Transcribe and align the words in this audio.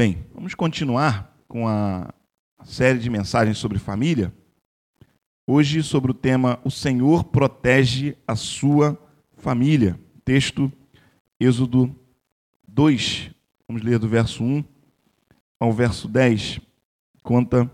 Bem, 0.00 0.24
vamos 0.32 0.54
continuar 0.54 1.36
com 1.46 1.68
a 1.68 2.08
série 2.64 2.98
de 2.98 3.10
mensagens 3.10 3.58
sobre 3.58 3.78
família. 3.78 4.32
Hoje 5.46 5.82
sobre 5.82 6.10
o 6.10 6.14
tema 6.14 6.58
O 6.64 6.70
Senhor 6.70 7.24
protege 7.24 8.16
a 8.26 8.34
sua 8.34 8.98
família. 9.36 10.00
Texto 10.24 10.72
Êxodo 11.38 11.94
2. 12.66 13.30
Vamos 13.68 13.82
ler 13.82 13.98
do 13.98 14.08
verso 14.08 14.42
1 14.42 14.64
ao 15.60 15.70
verso 15.70 16.08
10. 16.08 16.60
Conta 17.22 17.70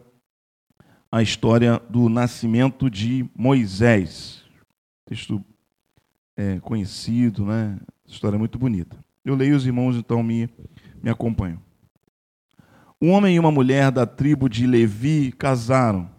a 1.12 1.22
história 1.22 1.78
do 1.88 2.08
nascimento 2.08 2.90
de 2.90 3.24
Moisés. 3.36 4.42
Texto 5.08 5.40
é, 6.36 6.58
conhecido, 6.58 7.46
né? 7.46 7.78
História 8.04 8.36
muito 8.36 8.58
bonita. 8.58 8.98
Eu 9.24 9.36
leio, 9.36 9.54
os 9.54 9.64
irmãos 9.64 9.94
então 9.94 10.24
me, 10.24 10.50
me 11.00 11.08
acompanham. 11.08 11.64
Um 13.00 13.10
homem 13.10 13.36
e 13.36 13.38
uma 13.38 13.52
mulher 13.52 13.90
da 13.90 14.06
tribo 14.06 14.48
de 14.48 14.66
Levi 14.66 15.30
casaram. 15.30 16.10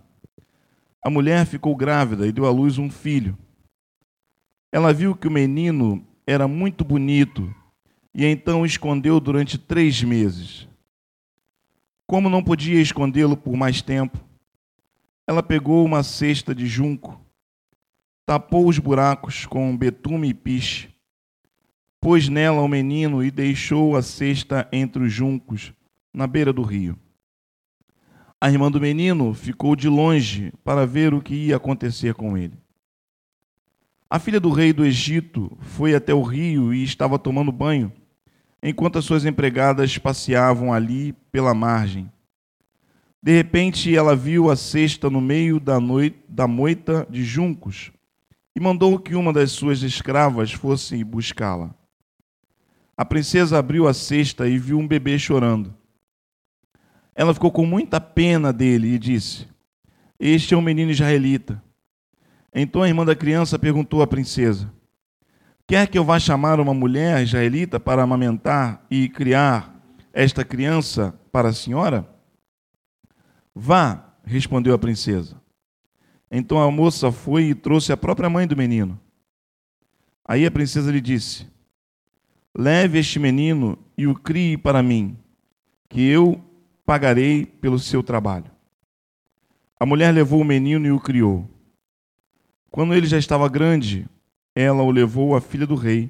A 1.03 1.09
mulher 1.09 1.43
ficou 1.47 1.75
grávida 1.75 2.27
e 2.27 2.31
deu 2.31 2.45
à 2.45 2.51
luz 2.51 2.77
um 2.77 2.87
filho. 2.87 3.35
Ela 4.71 4.93
viu 4.93 5.15
que 5.15 5.27
o 5.27 5.31
menino 5.31 6.05
era 6.27 6.47
muito 6.47 6.85
bonito 6.85 7.51
e 8.13 8.23
então 8.25 8.61
o 8.61 8.65
escondeu 8.65 9.19
durante 9.19 9.57
três 9.57 10.03
meses. 10.03 10.67
Como 12.05 12.29
não 12.29 12.43
podia 12.43 12.79
escondê-lo 12.79 13.35
por 13.35 13.57
mais 13.57 13.81
tempo, 13.81 14.23
ela 15.25 15.41
pegou 15.41 15.83
uma 15.83 16.03
cesta 16.03 16.53
de 16.53 16.67
junco, 16.67 17.19
tapou 18.23 18.67
os 18.67 18.77
buracos 18.77 19.47
com 19.47 19.75
betume 19.75 20.29
e 20.29 20.33
piche, 20.33 20.89
pôs 21.99 22.29
nela 22.29 22.61
o 22.61 22.67
menino 22.67 23.23
e 23.23 23.31
deixou 23.31 23.97
a 23.97 24.03
cesta 24.03 24.69
entre 24.71 25.03
os 25.03 25.11
juncos 25.11 25.73
na 26.13 26.27
beira 26.27 26.51
do 26.51 26.61
rio. 26.61 26.97
A 28.39 28.51
irmã 28.51 28.69
do 28.69 28.79
menino 28.79 29.33
ficou 29.33 29.75
de 29.75 29.89
longe 29.89 30.53
para 30.63 30.85
ver 30.85 31.13
o 31.13 31.21
que 31.21 31.33
ia 31.33 31.55
acontecer 31.55 32.13
com 32.13 32.37
ele. 32.37 32.57
A 34.09 34.19
filha 34.19 34.39
do 34.39 34.51
rei 34.51 34.71
do 34.71 34.85
Egito 34.85 35.57
foi 35.59 35.93
até 35.93 36.13
o 36.13 36.21
rio 36.21 36.73
e 36.73 36.83
estava 36.83 37.19
tomando 37.19 37.51
banho, 37.51 37.91
enquanto 38.63 38.97
as 38.97 39.05
suas 39.05 39.25
empregadas 39.25 39.97
passeavam 39.97 40.71
ali 40.71 41.13
pela 41.31 41.53
margem. 41.53 42.09
De 43.21 43.35
repente, 43.35 43.93
ela 43.95 44.15
viu 44.15 44.49
a 44.49 44.55
cesta 44.55 45.09
no 45.09 45.19
meio 45.19 45.59
da, 45.59 45.79
noite, 45.79 46.17
da 46.29 46.47
moita 46.47 47.05
de 47.09 47.23
juncos 47.23 47.91
e 48.55 48.59
mandou 48.59 48.97
que 48.97 49.13
uma 49.13 49.31
das 49.31 49.51
suas 49.51 49.83
escravas 49.83 50.51
fosse 50.51 51.03
buscá-la. 51.03 51.75
A 52.95 53.05
princesa 53.05 53.59
abriu 53.59 53.87
a 53.87 53.93
cesta 53.93 54.47
e 54.47 54.57
viu 54.57 54.79
um 54.79 54.87
bebê 54.87 55.19
chorando. 55.19 55.76
Ela 57.17 57.33
ficou 57.33 57.51
com 57.51 57.65
muita 57.65 57.99
pena 57.99 58.53
dele 58.53 58.89
e 58.89 58.99
disse: 58.99 59.47
Este 60.19 60.53
é 60.53 60.57
um 60.57 60.61
menino 60.61 60.91
israelita. 60.91 61.61
Então 62.53 62.83
a 62.83 62.87
irmã 62.87 63.03
da 63.03 63.15
criança 63.15 63.57
perguntou 63.57 64.03
à 64.03 64.07
princesa: 64.07 64.71
Quer 65.65 65.87
que 65.87 65.97
eu 65.97 66.05
vá 66.05 66.19
chamar 66.19 66.59
uma 66.59 66.75
mulher 66.75 67.23
israelita 67.23 67.79
para 67.79 68.03
amamentar 68.03 68.85
e 68.91 69.09
criar 69.09 69.75
esta 70.13 70.45
criança 70.45 71.19
para 71.31 71.49
a 71.49 71.53
senhora? 71.53 72.07
Vá, 73.53 74.13
respondeu 74.23 74.75
a 74.75 74.79
princesa. 74.79 75.41
Então 76.29 76.61
a 76.61 76.69
moça 76.69 77.11
foi 77.11 77.45
e 77.45 77.55
trouxe 77.55 77.91
a 77.91 77.97
própria 77.97 78.29
mãe 78.29 78.45
do 78.45 78.55
menino. 78.55 78.99
Aí 80.23 80.45
a 80.45 80.51
princesa 80.51 80.91
lhe 80.91 81.01
disse: 81.01 81.47
Leve 82.55 82.99
este 82.99 83.17
menino 83.17 83.75
e 83.97 84.05
o 84.05 84.13
crie 84.13 84.55
para 84.55 84.83
mim, 84.83 85.17
que 85.89 86.07
eu 86.07 86.43
pagarei 86.87 87.45
pelo 87.45 87.77
seu 87.77 88.01
trabalho. 88.01 88.49
A 89.77 89.85
mulher 89.85 90.13
levou 90.13 90.39
o 90.39 90.45
menino 90.45 90.87
e 90.87 90.91
o 90.91 91.01
criou. 91.01 91.45
Quando 92.71 92.93
ele 92.93 93.05
já 93.05 93.17
estava 93.17 93.49
grande, 93.49 94.07
ela 94.55 94.81
o 94.81 94.89
levou 94.89 95.35
à 95.35 95.41
filha 95.41 95.67
do 95.67 95.75
rei, 95.75 96.09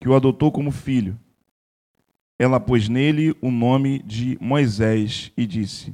que 0.00 0.08
o 0.08 0.14
adotou 0.14 0.52
como 0.52 0.70
filho. 0.70 1.18
Ela 2.38 2.60
pôs 2.60 2.88
nele 2.88 3.36
o 3.42 3.50
nome 3.50 3.98
de 4.04 4.38
Moisés 4.40 5.32
e 5.36 5.46
disse: 5.46 5.92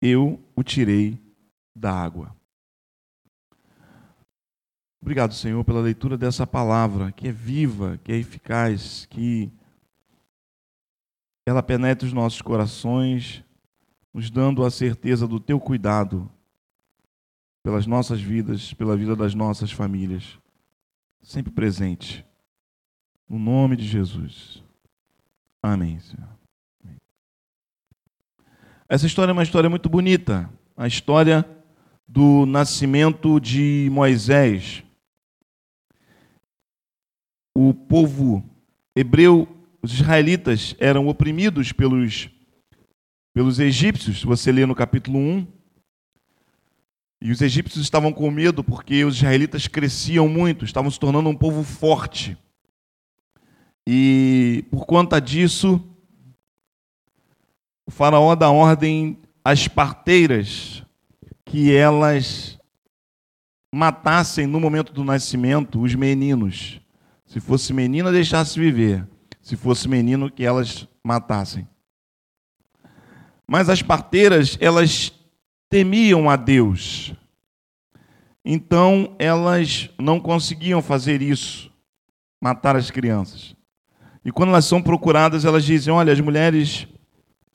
Eu 0.00 0.42
o 0.56 0.62
tirei 0.62 1.18
da 1.76 1.92
água. 1.92 2.34
Obrigado, 5.00 5.34
Senhor, 5.34 5.62
pela 5.62 5.80
leitura 5.80 6.16
dessa 6.16 6.46
palavra, 6.46 7.12
que 7.12 7.28
é 7.28 7.32
viva, 7.32 8.00
que 8.02 8.12
é 8.12 8.16
eficaz, 8.16 9.06
que 9.10 9.52
ela 11.46 11.62
penetra 11.62 12.06
os 12.06 12.14
nossos 12.14 12.40
corações, 12.40 13.44
nos 14.12 14.30
dando 14.30 14.64
a 14.64 14.70
certeza 14.70 15.26
do 15.26 15.38
teu 15.38 15.60
cuidado 15.60 16.30
pelas 17.62 17.86
nossas 17.86 18.20
vidas, 18.20 18.72
pela 18.72 18.96
vida 18.96 19.14
das 19.14 19.34
nossas 19.34 19.70
famílias, 19.70 20.38
sempre 21.22 21.52
presente. 21.52 22.24
No 23.28 23.38
nome 23.38 23.76
de 23.76 23.86
Jesus. 23.86 24.62
Amém, 25.62 26.00
Senhor. 26.00 26.38
Essa 28.88 29.06
história 29.06 29.32
é 29.32 29.34
uma 29.34 29.42
história 29.42 29.68
muito 29.68 29.86
bonita, 29.86 30.48
a 30.74 30.86
história 30.86 31.46
do 32.06 32.46
nascimento 32.46 33.38
de 33.38 33.90
Moisés. 33.92 34.82
O 37.54 37.74
povo 37.74 38.42
hebreu, 38.96 39.46
os 39.82 39.92
israelitas, 39.92 40.74
eram 40.78 41.06
oprimidos 41.06 41.70
pelos 41.70 42.30
pelos 43.38 43.60
egípcios, 43.60 44.24
você 44.24 44.50
lê 44.50 44.66
no 44.66 44.74
capítulo 44.74 45.16
1. 45.16 45.46
E 47.22 47.30
os 47.30 47.40
egípcios 47.40 47.84
estavam 47.84 48.12
com 48.12 48.28
medo 48.32 48.64
porque 48.64 49.04
os 49.04 49.14
israelitas 49.14 49.68
cresciam 49.68 50.28
muito, 50.28 50.64
estavam 50.64 50.90
se 50.90 50.98
tornando 50.98 51.28
um 51.28 51.36
povo 51.36 51.62
forte. 51.62 52.36
E 53.86 54.64
por 54.72 54.86
conta 54.86 55.20
disso, 55.20 55.80
o 57.86 57.92
faraó 57.92 58.34
dá 58.34 58.50
ordem 58.50 59.16
às 59.44 59.68
parteiras 59.68 60.82
que 61.44 61.72
elas 61.72 62.58
matassem 63.72 64.48
no 64.48 64.58
momento 64.58 64.92
do 64.92 65.04
nascimento 65.04 65.80
os 65.80 65.94
meninos. 65.94 66.80
Se 67.24 67.38
fosse 67.38 67.72
menina, 67.72 68.10
deixasse 68.10 68.58
viver. 68.58 69.06
Se 69.40 69.54
fosse 69.54 69.86
menino, 69.86 70.28
que 70.28 70.42
elas 70.42 70.88
matassem. 71.04 71.68
Mas 73.48 73.70
as 73.70 73.80
parteiras, 73.80 74.58
elas 74.60 75.10
temiam 75.70 76.28
a 76.28 76.36
Deus. 76.36 77.14
Então, 78.44 79.16
elas 79.18 79.88
não 79.98 80.20
conseguiam 80.20 80.82
fazer 80.82 81.22
isso, 81.22 81.72
matar 82.40 82.76
as 82.76 82.90
crianças. 82.90 83.56
E 84.24 84.30
quando 84.30 84.50
elas 84.50 84.66
são 84.66 84.82
procuradas, 84.82 85.46
elas 85.46 85.64
dizem: 85.64 85.92
olha, 85.92 86.12
as 86.12 86.20
mulheres 86.20 86.86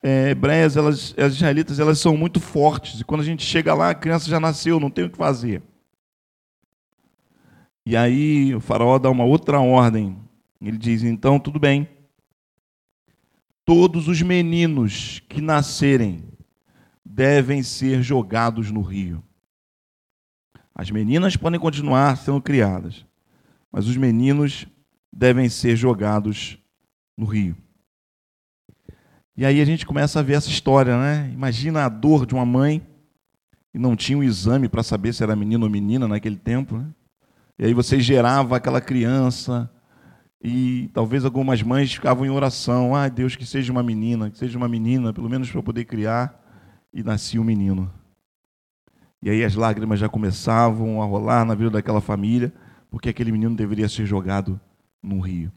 é, 0.01 0.31
hebreias, 0.31 0.75
elas, 0.75 1.13
as 1.17 1.33
israelitas, 1.33 1.79
elas 1.79 1.99
são 1.99 2.17
muito 2.17 2.39
fortes. 2.39 2.99
E 2.99 3.03
quando 3.03 3.21
a 3.21 3.25
gente 3.25 3.45
chega 3.45 3.73
lá, 3.73 3.91
a 3.91 3.95
criança 3.95 4.29
já 4.29 4.39
nasceu, 4.39 4.79
não 4.79 4.89
tem 4.89 5.05
o 5.05 5.09
que 5.09 5.17
fazer. 5.17 5.61
E 7.85 7.95
aí 7.95 8.55
o 8.55 8.59
faraó 8.59 8.97
dá 8.97 9.09
uma 9.09 9.25
outra 9.25 9.59
ordem. 9.59 10.17
Ele 10.59 10.77
diz: 10.77 11.03
então, 11.03 11.39
tudo 11.39 11.59
bem, 11.59 11.87
Todos 13.65 14.07
os 14.07 14.21
meninos 14.21 15.21
que 15.29 15.41
nascerem 15.41 16.23
devem 17.05 17.63
ser 17.63 18.01
jogados 18.01 18.71
no 18.71 18.81
rio. 18.81 19.23
As 20.75 20.89
meninas 20.89 21.37
podem 21.37 21.59
continuar 21.59 22.17
sendo 22.17 22.41
criadas, 22.41 23.05
mas 23.71 23.87
os 23.87 23.95
meninos 23.95 24.65
devem 25.11 25.47
ser 25.47 25.75
jogados 25.75 26.57
no 27.17 27.25
rio. 27.25 27.55
E 29.37 29.45
aí 29.45 29.61
a 29.61 29.65
gente 29.65 29.85
começa 29.85 30.19
a 30.19 30.23
ver 30.23 30.33
essa 30.33 30.49
história, 30.49 30.97
né? 30.97 31.31
Imagina 31.31 31.85
a 31.85 31.89
dor 31.89 32.25
de 32.25 32.33
uma 32.33 32.45
mãe 32.45 32.85
e 33.73 33.79
não 33.79 33.95
tinha 33.95 34.17
um 34.17 34.23
exame 34.23 34.67
para 34.67 34.83
saber 34.83 35.13
se 35.13 35.23
era 35.23 35.35
menino 35.35 35.65
ou 35.65 35.71
menina 35.71 36.07
naquele 36.07 36.37
tempo, 36.37 36.77
né? 36.77 36.87
E 37.57 37.65
aí 37.65 37.73
você 37.73 37.99
gerava 37.99 38.57
aquela 38.57 38.81
criança, 38.81 39.69
e 40.43 40.89
talvez 40.93 41.23
algumas 41.23 41.61
mães 41.63 41.93
ficavam 41.93 42.25
em 42.25 42.29
oração: 42.29 42.93
ah, 42.93 43.07
Deus, 43.07 43.35
que 43.35 43.45
seja 43.45 43.71
uma 43.71 43.81
menina, 43.81 44.29
que 44.29 44.37
seja 44.37 44.57
uma 44.57 44.67
menina, 44.67 45.13
pelo 45.13 45.29
menos 45.29 45.49
para 45.49 45.63
poder 45.63 45.85
criar. 45.85 46.41
E 46.93 47.01
nascia 47.01 47.41
um 47.41 47.43
menino. 47.43 47.91
E 49.19 49.29
aí 49.29 49.43
as 49.43 49.55
lágrimas 49.55 49.99
já 49.99 50.07
começavam 50.07 51.01
a 51.01 51.05
rolar 51.05 51.43
na 51.43 51.55
vida 51.55 51.71
daquela 51.71 52.01
família, 52.01 52.53
porque 52.91 53.09
aquele 53.09 53.31
menino 53.31 53.55
deveria 53.55 53.89
ser 53.89 54.05
jogado 54.05 54.59
num 55.01 55.19
rio. 55.19 55.51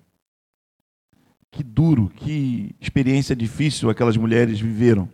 Que 1.50 1.62
duro, 1.62 2.09
que 2.09 2.75
experiência 2.81 3.37
difícil 3.37 3.91
aquelas 3.91 4.17
mulheres 4.17 4.59
viveram. 4.59 5.11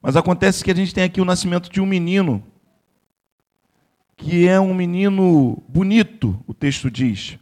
Mas 0.00 0.14
acontece 0.14 0.62
que 0.62 0.70
a 0.70 0.74
gente 0.76 0.94
tem 0.94 1.02
aqui 1.02 1.20
o 1.20 1.24
nascimento 1.24 1.68
de 1.68 1.80
um 1.80 1.86
menino, 1.86 2.40
que 4.16 4.46
é 4.46 4.60
um 4.60 4.74
menino 4.74 5.60
bonito, 5.68 6.40
o 6.46 6.54
texto 6.54 6.88
diz 6.88 7.36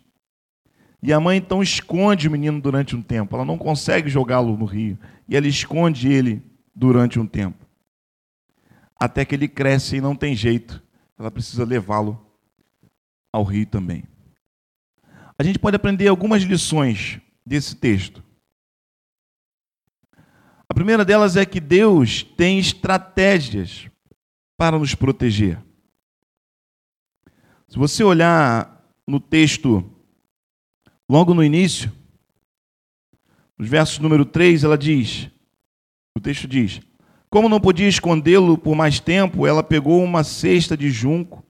E 1.02 1.12
a 1.12 1.20
mãe 1.20 1.38
então 1.38 1.62
esconde 1.62 2.28
o 2.28 2.30
menino 2.30 2.60
durante 2.60 2.94
um 2.94 3.02
tempo. 3.02 3.34
Ela 3.34 3.44
não 3.44 3.56
consegue 3.56 4.08
jogá-lo 4.08 4.56
no 4.56 4.66
rio. 4.66 4.98
E 5.28 5.36
ela 5.36 5.46
esconde 5.46 6.12
ele 6.12 6.42
durante 6.74 7.18
um 7.18 7.26
tempo. 7.26 7.66
Até 8.98 9.24
que 9.24 9.34
ele 9.34 9.48
cresce 9.48 9.96
e 9.96 10.00
não 10.00 10.14
tem 10.14 10.34
jeito. 10.36 10.82
Ela 11.18 11.30
precisa 11.30 11.64
levá-lo 11.64 12.20
ao 13.32 13.44
rio 13.44 13.66
também. 13.66 14.04
A 15.38 15.42
gente 15.42 15.58
pode 15.58 15.76
aprender 15.76 16.08
algumas 16.08 16.42
lições 16.42 17.18
desse 17.46 17.74
texto. 17.74 18.22
A 20.68 20.74
primeira 20.74 21.04
delas 21.04 21.36
é 21.36 21.46
que 21.46 21.60
Deus 21.60 22.22
tem 22.22 22.58
estratégias 22.58 23.88
para 24.56 24.78
nos 24.78 24.94
proteger. 24.94 25.58
Se 27.68 27.78
você 27.78 28.04
olhar 28.04 28.84
no 29.06 29.18
texto, 29.18 29.88
logo 31.10 31.34
no 31.34 31.42
início, 31.42 31.90
nos 33.58 33.68
versos 33.68 33.98
número 33.98 34.24
3, 34.24 34.62
ela 34.62 34.78
diz: 34.78 35.28
o 36.16 36.20
texto 36.20 36.46
diz: 36.46 36.80
Como 37.28 37.48
não 37.48 37.60
podia 37.60 37.88
escondê-lo 37.88 38.56
por 38.56 38.76
mais 38.76 39.00
tempo, 39.00 39.44
ela 39.44 39.60
pegou 39.60 40.04
uma 40.04 40.22
cesta 40.22 40.76
de 40.76 40.88
junco, 40.88 41.44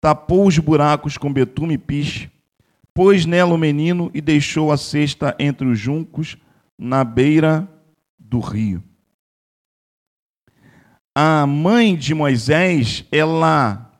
tapou 0.00 0.46
os 0.46 0.56
buracos 0.56 1.18
com 1.18 1.32
betume 1.32 1.74
e 1.74 1.78
piche, 1.78 2.30
pôs 2.94 3.26
nela 3.26 3.52
o 3.52 3.58
menino 3.58 4.08
e 4.14 4.20
deixou 4.20 4.70
a 4.70 4.76
cesta 4.76 5.34
entre 5.36 5.66
os 5.66 5.80
juncos 5.80 6.36
na 6.78 7.02
beira 7.02 7.68
do 8.16 8.38
rio. 8.38 8.84
A 11.12 11.44
mãe 11.44 11.96
de 11.96 12.14
Moisés, 12.14 13.04
ela 13.10 13.92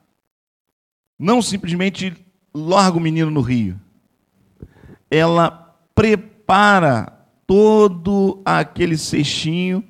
não 1.18 1.42
simplesmente 1.42 2.14
larga 2.54 2.98
o 2.98 3.00
menino 3.00 3.32
no 3.32 3.40
rio, 3.40 3.81
ela 5.12 5.76
prepara 5.94 7.12
todo 7.46 8.40
aquele 8.46 8.96
cestinho 8.96 9.84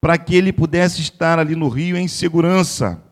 para 0.00 0.16
que 0.16 0.34
ele 0.34 0.50
pudesse 0.50 1.02
estar 1.02 1.38
ali 1.38 1.54
no 1.54 1.68
rio 1.68 1.94
em 1.94 2.08
segurança. 2.08 3.04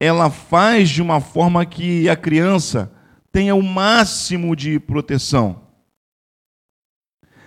Ela 0.00 0.30
faz 0.30 0.90
de 0.90 1.00
uma 1.00 1.20
forma 1.20 1.64
que 1.64 2.08
a 2.08 2.16
criança 2.16 2.92
tenha 3.30 3.54
o 3.54 3.62
máximo 3.62 4.56
de 4.56 4.80
proteção. 4.80 5.62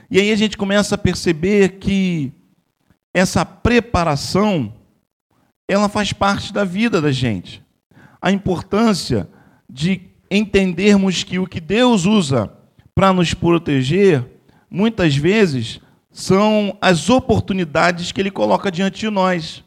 E 0.09 0.17
aí 0.17 0.31
a 0.31 0.35
gente 0.37 0.57
começa 0.57 0.95
a 0.95 0.97
perceber 0.97 1.79
que 1.79 2.31
essa 3.13 3.43
preparação 3.45 4.73
ela 5.67 5.89
faz 5.89 6.13
parte 6.13 6.53
da 6.53 6.63
vida 6.63 7.01
da 7.01 7.11
gente. 7.11 7.61
A 8.21 8.31
importância 8.31 9.29
de 9.69 10.10
entendermos 10.31 11.23
que 11.23 11.37
o 11.37 11.45
que 11.45 11.59
Deus 11.59 12.05
usa 12.05 12.51
para 12.95 13.11
nos 13.11 13.33
proteger, 13.33 14.25
muitas 14.69 15.15
vezes 15.15 15.81
são 16.09 16.77
as 16.81 17.09
oportunidades 17.09 18.13
que 18.13 18.21
ele 18.21 18.31
coloca 18.31 18.71
diante 18.71 19.01
de 19.01 19.09
nós. 19.09 19.63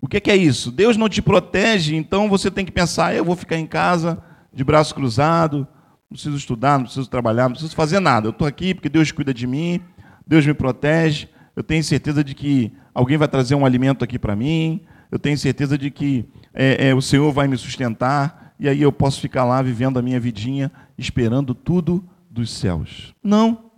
O 0.00 0.08
que 0.08 0.30
é 0.30 0.36
isso? 0.36 0.70
Deus 0.70 0.96
não 0.96 1.08
te 1.08 1.20
protege, 1.20 1.96
então 1.96 2.28
você 2.28 2.50
tem 2.50 2.64
que 2.64 2.72
pensar: 2.72 3.14
eu 3.14 3.24
vou 3.24 3.36
ficar 3.36 3.56
em 3.56 3.66
casa 3.66 4.22
de 4.52 4.64
braço 4.64 4.94
cruzado, 4.94 5.68
não 6.08 6.14
preciso 6.14 6.36
estudar, 6.36 6.78
não 6.78 6.84
preciso 6.84 7.10
trabalhar, 7.10 7.44
não 7.44 7.52
preciso 7.52 7.74
fazer 7.74 8.00
nada. 8.00 8.28
Eu 8.28 8.30
estou 8.30 8.46
aqui 8.46 8.72
porque 8.72 8.88
Deus 8.88 9.12
cuida 9.12 9.34
de 9.34 9.46
mim, 9.46 9.80
Deus 10.26 10.46
me 10.46 10.54
protege. 10.54 11.28
Eu 11.54 11.62
tenho 11.62 11.84
certeza 11.84 12.24
de 12.24 12.34
que 12.34 12.72
alguém 12.94 13.18
vai 13.18 13.28
trazer 13.28 13.54
um 13.54 13.66
alimento 13.66 14.04
aqui 14.04 14.18
para 14.18 14.34
mim. 14.34 14.80
Eu 15.10 15.18
tenho 15.18 15.36
certeza 15.36 15.76
de 15.76 15.90
que 15.90 16.24
é, 16.54 16.88
é, 16.88 16.94
o 16.94 17.02
Senhor 17.02 17.30
vai 17.32 17.46
me 17.46 17.58
sustentar. 17.58 18.49
E 18.60 18.68
aí 18.68 18.80
eu 18.80 18.92
posso 18.92 19.20
ficar 19.20 19.44
lá 19.44 19.60
vivendo 19.60 19.98
a 19.98 20.02
minha 20.02 20.20
vidinha, 20.20 20.70
esperando 20.96 21.54
tudo 21.54 22.04
dos 22.30 22.52
céus. 22.52 23.12
Não 23.24 23.70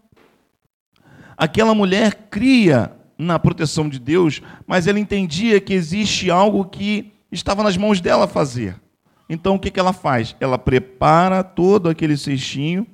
aquela 1.43 1.75
mulher 1.75 2.29
cria 2.31 2.93
na 3.19 3.37
proteção 3.37 3.89
de 3.89 3.99
Deus, 3.99 4.41
mas 4.65 4.87
ela 4.87 5.01
entendia 5.01 5.61
que 5.61 5.73
existe 5.73 6.31
algo 6.31 6.65
que 6.65 7.13
estava 7.33 7.65
nas 7.65 7.77
mãos 7.77 8.01
dela 8.01 8.29
fazer. 8.29 8.81
Então 9.29 9.57
o 9.57 9.59
que, 9.59 9.71
que 9.71 9.81
ela 9.81 9.93
faz? 9.93 10.37
Ela 10.39 10.57
prepara 10.57 11.43
todo 11.43 11.89
aquele 11.89 12.17
cestinho 12.17 12.87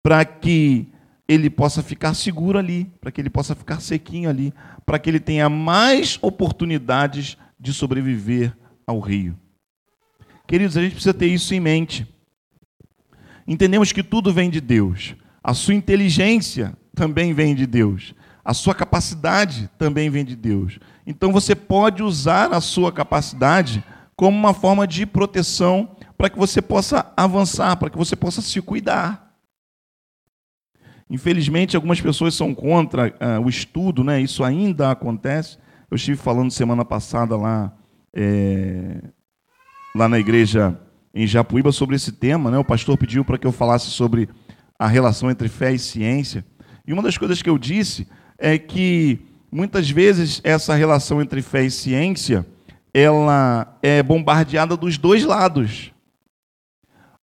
para 0.00 0.24
que 0.24 0.86
ele 1.26 1.50
possa 1.50 1.82
ficar 1.82 2.14
seguro 2.14 2.56
ali, 2.56 2.84
para 3.00 3.10
que 3.10 3.20
ele 3.20 3.30
possa 3.30 3.52
ficar 3.54 3.80
sequinho 3.80 4.30
ali, 4.30 4.54
para 4.84 4.98
que 4.98 5.10
ele 5.10 5.18
tenha 5.18 5.48
mais 5.48 6.20
oportunidades 6.22 7.36
de 7.58 7.72
sobreviver 7.72 8.56
ao 8.86 9.00
rio. 9.00 9.36
Queridos, 10.46 10.76
a 10.76 10.82
gente 10.82 10.92
precisa 10.92 11.14
ter 11.14 11.26
isso 11.26 11.54
em 11.54 11.60
mente. 11.60 12.06
Entendemos 13.46 13.92
que 13.92 14.02
tudo 14.02 14.32
vem 14.32 14.48
de 14.48 14.60
Deus. 14.60 15.14
A 15.42 15.54
sua 15.54 15.74
inteligência 15.74 16.76
também 16.94 17.32
vem 17.32 17.54
de 17.54 17.66
Deus. 17.66 18.14
A 18.44 18.54
sua 18.54 18.74
capacidade 18.74 19.68
também 19.78 20.08
vem 20.08 20.24
de 20.24 20.36
Deus. 20.36 20.78
Então 21.06 21.32
você 21.32 21.54
pode 21.54 22.02
usar 22.02 22.52
a 22.52 22.60
sua 22.60 22.92
capacidade 22.92 23.84
como 24.16 24.36
uma 24.36 24.54
forma 24.54 24.86
de 24.86 25.04
proteção 25.04 25.96
para 26.16 26.30
que 26.30 26.38
você 26.38 26.62
possa 26.62 27.12
avançar, 27.16 27.76
para 27.76 27.90
que 27.90 27.98
você 27.98 28.16
possa 28.16 28.40
se 28.40 28.60
cuidar. 28.62 29.26
Infelizmente, 31.08 31.76
algumas 31.76 32.00
pessoas 32.00 32.34
são 32.34 32.54
contra 32.54 33.08
uh, 33.08 33.44
o 33.44 33.48
estudo, 33.48 34.02
né? 34.02 34.20
isso 34.20 34.42
ainda 34.42 34.90
acontece. 34.90 35.58
Eu 35.90 35.96
estive 35.96 36.16
falando 36.16 36.50
semana 36.50 36.84
passada 36.84 37.36
lá, 37.36 37.72
é, 38.12 39.02
lá 39.96 40.08
na 40.08 40.18
igreja 40.18 40.78
em 41.14 41.26
Japuíba 41.26 41.72
sobre 41.72 41.96
esse 41.96 42.12
tema. 42.12 42.50
Né? 42.50 42.58
O 42.58 42.64
pastor 42.64 42.96
pediu 42.98 43.24
para 43.24 43.38
que 43.38 43.46
eu 43.46 43.52
falasse 43.52 43.86
sobre 43.86 44.28
a 44.78 44.86
relação 44.86 45.30
entre 45.30 45.48
fé 45.48 45.72
e 45.72 45.78
ciência. 45.78 46.44
E 46.86 46.92
uma 46.92 47.02
das 47.02 47.16
coisas 47.16 47.40
que 47.40 47.48
eu 47.48 47.58
disse 47.58 48.06
é 48.38 48.58
que 48.58 49.18
muitas 49.50 49.90
vezes 49.90 50.40
essa 50.44 50.74
relação 50.74 51.22
entre 51.22 51.40
fé 51.40 51.64
e 51.64 51.70
ciência 51.70 52.46
ela 52.92 53.78
é 53.82 54.02
bombardeada 54.02 54.76
dos 54.76 54.96
dois 54.96 55.24
lados. 55.24 55.92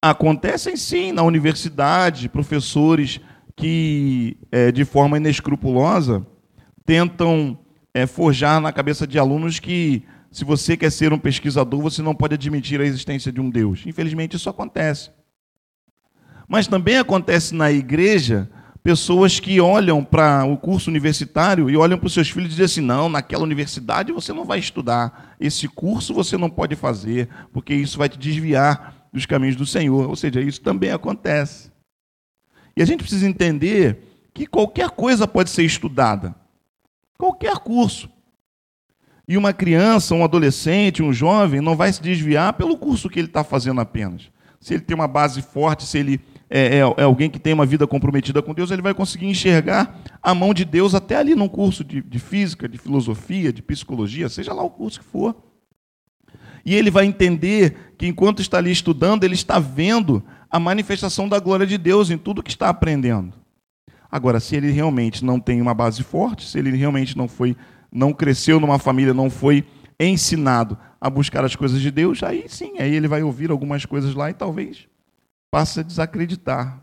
Acontecem 0.01 0.77
sim 0.77 1.13
na 1.13 1.23
universidade 1.23 2.29
professores 2.29 3.21
que, 3.57 4.37
é, 4.53 4.71
de 4.71 4.85
forma 4.85 5.17
inescrupulosa, 5.17 6.25
tentam 6.87 7.59
é, 7.93 8.07
forjar 8.07 8.61
na 8.61 8.73
cabeça 8.73 9.07
de 9.07 9.19
alunos 9.19 9.59
que, 9.59 10.05
se 10.31 10.45
você 10.45 10.77
quer 10.77 10.91
ser 10.91 11.13
um 11.13 11.19
pesquisador, 11.19 11.81
você 11.81 12.03
não 12.03 12.15
pode 12.15 12.35
admitir 12.35 12.81
a 12.81 12.85
existência 12.85 13.33
de 13.33 13.41
um 13.41 13.49
Deus. 13.49 13.83
Infelizmente, 13.87 14.37
isso 14.37 14.51
acontece. 14.51 15.11
Mas 16.47 16.67
também 16.67 16.97
acontece 16.97 17.55
na 17.55 17.71
igreja 17.71 18.51
pessoas 18.83 19.39
que 19.39 19.61
olham 19.61 20.03
para 20.03 20.45
o 20.45 20.57
curso 20.57 20.89
universitário 20.89 21.69
e 21.69 21.77
olham 21.77 21.99
para 21.99 22.07
os 22.07 22.15
seus 22.15 22.31
filhos 22.31 22.49
e 22.49 22.51
dizem 22.51 22.65
assim: 22.65 22.81
não, 22.81 23.09
naquela 23.09 23.43
universidade 23.43 24.13
você 24.13 24.33
não 24.33 24.45
vai 24.45 24.59
estudar, 24.59 25.37
esse 25.39 25.69
curso 25.69 26.15
você 26.15 26.37
não 26.37 26.49
pode 26.49 26.75
fazer, 26.77 27.29
porque 27.53 27.75
isso 27.75 27.99
vai 27.99 28.09
te 28.09 28.19
desviar 28.19 29.09
dos 29.13 29.27
caminhos 29.27 29.57
do 29.57 29.67
Senhor. 29.67 30.09
Ou 30.09 30.17
seja, 30.17 30.41
isso 30.41 30.61
também 30.61 30.91
acontece. 30.91 31.71
E 32.77 32.83
a 32.83 32.85
gente 32.85 33.01
precisa 33.01 33.29
entender 33.29 33.99
que 34.33 34.47
qualquer 34.47 34.91
coisa 34.91 35.27
pode 35.27 35.51
ser 35.51 35.65
estudada, 35.65 36.35
qualquer 37.19 37.57
curso. 37.57 38.09
E 39.29 39.37
uma 39.37 39.53
criança, 39.53 40.15
um 40.15 40.25
adolescente, 40.25 41.03
um 41.03 41.13
jovem 41.13 41.61
não 41.61 41.77
vai 41.77 41.93
se 41.93 42.03
desviar 42.03 42.55
pelo 42.55 42.79
curso 42.79 43.11
que 43.11 43.21
ele 43.21 43.29
está 43.29 43.45
fazendo 43.45 43.79
apenas. 43.79 44.31
Se 44.59 44.73
ele 44.73 44.83
tem 44.83 44.95
uma 44.95 45.07
base 45.07 45.43
forte, 45.43 45.85
se 45.85 45.99
ele 45.99 46.21
é, 46.51 46.79
é, 46.79 46.79
é, 46.79 47.03
alguém 47.03 47.29
que 47.29 47.39
tem 47.39 47.53
uma 47.53 47.67
vida 47.67 47.87
comprometida 47.87 48.41
com 48.41 48.55
Deus, 48.55 48.71
ele 48.71 48.81
vai 48.81 48.95
conseguir 48.95 49.27
enxergar 49.27 50.01
a 50.23 50.35
mão 50.35 50.55
de 50.55 50.65
Deus 50.65 50.95
até 50.95 51.17
ali 51.17 51.35
num 51.35 51.49
curso 51.49 51.85
de, 51.85 52.01
de 52.01 52.19
física, 52.19 52.67
de 52.67 52.79
filosofia, 52.79 53.53
de 53.53 53.61
psicologia, 53.61 54.31
seja 54.31 54.55
lá 54.55 54.63
o 54.63 54.71
curso 54.71 55.01
que 55.01 55.05
for. 55.05 55.37
E 56.65 56.75
ele 56.75 56.91
vai 56.91 57.05
entender 57.05 57.95
que 57.99 58.07
enquanto 58.07 58.41
está 58.41 58.57
ali 58.57 58.71
estudando, 58.71 59.25
ele 59.25 59.35
está 59.35 59.59
vendo 59.59 60.25
a 60.51 60.59
manifestação 60.59 61.29
da 61.29 61.39
glória 61.39 61.67
de 61.67 61.77
Deus 61.77 62.11
em 62.11 62.17
tudo 62.17 62.43
que 62.43 62.51
está 62.51 62.71
aprendendo. 62.71 63.35
Agora, 64.11 64.41
se 64.41 64.57
ele 64.57 64.71
realmente 64.71 65.23
não 65.23 65.39
tem 65.39 65.61
uma 65.61 65.75
base 65.75 66.03
forte, 66.03 66.47
se 66.47 66.59
ele 66.59 66.75
realmente 66.75 67.17
não 67.17 67.29
foi, 67.29 67.55
não 67.93 68.13
cresceu 68.13 68.61
numa 68.61 68.79
família, 68.79 69.15
não 69.15 69.31
foi 69.31 69.67
ensinado 69.99 70.79
a 71.01 71.09
buscar 71.11 71.45
as 71.45 71.57
coisas 71.57 71.81
de 71.81 71.91
Deus, 71.91 72.23
aí 72.23 72.49
sim, 72.49 72.79
aí 72.79 72.95
ele 72.95 73.09
vai 73.09 73.23
ouvir 73.23 73.51
algumas 73.51 73.85
coisas 73.85 74.15
lá 74.15 74.31
e 74.31 74.35
talvez 74.35 74.89
passa 75.51 75.81
a 75.81 75.85
desacreditar. 75.85 76.83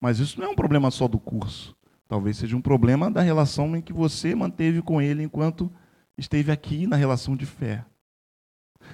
Mas 0.00 0.18
isso 0.18 0.40
não 0.40 0.48
é 0.48 0.50
um 0.50 0.54
problema 0.54 0.90
só 0.90 1.06
do 1.06 1.18
curso. 1.18 1.76
Talvez 2.08 2.36
seja 2.36 2.56
um 2.56 2.60
problema 2.60 3.10
da 3.10 3.22
relação 3.22 3.74
em 3.76 3.80
que 3.80 3.92
você 3.92 4.34
manteve 4.34 4.82
com 4.82 5.00
ele 5.00 5.22
enquanto 5.22 5.70
esteve 6.18 6.50
aqui 6.52 6.86
na 6.86 6.96
relação 6.96 7.36
de 7.36 7.46
fé. 7.46 7.84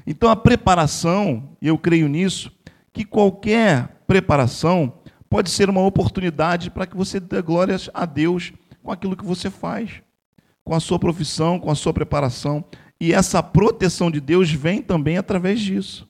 Então 0.06 0.30
a 0.30 0.36
preparação, 0.36 1.56
e 1.60 1.66
eu 1.66 1.78
creio 1.78 2.08
nisso, 2.08 2.52
que 2.92 3.04
qualquer 3.04 4.02
preparação 4.06 4.92
pode 5.28 5.50
ser 5.50 5.68
uma 5.68 5.80
oportunidade 5.80 6.70
para 6.70 6.86
que 6.86 6.96
você 6.96 7.18
dê 7.18 7.42
glórias 7.42 7.90
a 7.92 8.04
Deus 8.06 8.52
com 8.82 8.92
aquilo 8.92 9.16
que 9.16 9.24
você 9.24 9.50
faz, 9.50 10.02
com 10.68 10.74
a 10.74 10.80
sua 10.80 10.98
profissão, 10.98 11.58
com 11.58 11.70
a 11.70 11.74
sua 11.74 11.94
preparação. 11.94 12.62
E 13.00 13.14
essa 13.14 13.42
proteção 13.42 14.10
de 14.10 14.20
Deus 14.20 14.52
vem 14.52 14.82
também 14.82 15.16
através 15.16 15.58
disso. 15.60 16.06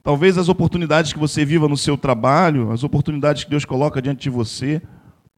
Talvez 0.00 0.38
as 0.38 0.48
oportunidades 0.48 1.12
que 1.12 1.18
você 1.18 1.44
viva 1.44 1.66
no 1.66 1.76
seu 1.76 1.98
trabalho, 1.98 2.70
as 2.70 2.84
oportunidades 2.84 3.42
que 3.42 3.50
Deus 3.50 3.64
coloca 3.64 4.00
diante 4.00 4.22
de 4.22 4.30
você, 4.30 4.80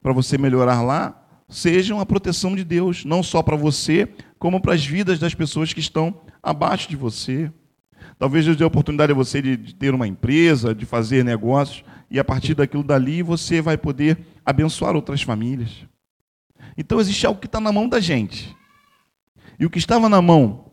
para 0.03 0.13
você 0.13 0.37
melhorar 0.37 0.83
lá, 0.83 1.19
sejam 1.49 1.99
a 1.99 2.05
proteção 2.05 2.55
de 2.55 2.63
Deus, 2.63 3.03
não 3.03 3.23
só 3.23 3.41
para 3.41 3.55
você, 3.55 4.07
como 4.37 4.61
para 4.61 4.75
as 4.75 4.85
vidas 4.85 5.17
das 5.17 5.33
pessoas 5.33 5.73
que 5.73 5.79
estão 5.79 6.21
abaixo 6.43 6.87
de 6.87 6.95
você. 6.95 7.51
Talvez 8.19 8.45
Deus 8.45 8.55
dê 8.55 8.63
a 8.63 8.67
oportunidade 8.67 9.11
a 9.11 9.15
você 9.15 9.41
de, 9.41 9.57
de 9.57 9.73
ter 9.73 9.95
uma 9.95 10.07
empresa, 10.07 10.75
de 10.75 10.85
fazer 10.85 11.25
negócios, 11.25 11.83
e 12.07 12.19
a 12.19 12.23
partir 12.23 12.53
daquilo 12.53 12.83
dali 12.83 13.23
você 13.23 13.63
vai 13.63 13.79
poder 13.79 14.19
abençoar 14.45 14.95
outras 14.95 15.23
famílias. 15.23 15.87
Então 16.77 16.99
existe 16.99 17.25
algo 17.25 17.39
que 17.39 17.47
está 17.47 17.59
na 17.59 17.71
mão 17.71 17.87
da 17.87 17.99
gente. 17.99 18.55
E 19.59 19.65
o 19.65 19.69
que 19.69 19.77
estava 19.77 20.09
na 20.09 20.21
mão 20.21 20.71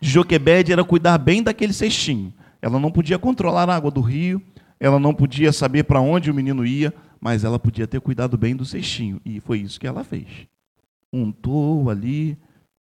de 0.00 0.08
Joquebede 0.08 0.72
era 0.72 0.84
cuidar 0.84 1.18
bem 1.18 1.42
daquele 1.42 1.72
cestinho. 1.72 2.32
Ela 2.60 2.78
não 2.78 2.90
podia 2.90 3.18
controlar 3.18 3.68
a 3.70 3.76
água 3.76 3.90
do 3.90 4.00
rio, 4.00 4.42
ela 4.78 4.98
não 4.98 5.14
podia 5.14 5.52
saber 5.52 5.84
para 5.84 6.00
onde 6.00 6.30
o 6.30 6.34
menino 6.34 6.64
ia, 6.66 6.92
mas 7.20 7.44
ela 7.44 7.58
podia 7.58 7.86
ter 7.86 8.00
cuidado 8.00 8.36
bem 8.36 8.54
do 8.54 8.64
cestinho. 8.64 9.20
E 9.24 9.40
foi 9.40 9.60
isso 9.60 9.80
que 9.80 9.86
ela 9.86 10.04
fez. 10.04 10.26
Untou 11.12 11.88
ali 11.88 12.38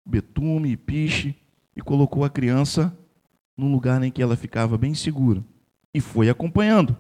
betume 0.07 0.73
e 0.73 0.77
piche 0.77 1.35
e 1.77 1.81
colocou 1.81 2.25
a 2.25 2.31
criança 2.31 2.97
num 3.57 3.71
lugar 3.71 4.03
em 4.03 4.11
que 4.11 4.23
ela 4.23 4.37
ficava 4.37 4.77
bem 4.77 4.95
segura. 4.95 5.43
E 5.95 6.01
foi 6.01 6.29
acompanhando. 6.29 6.97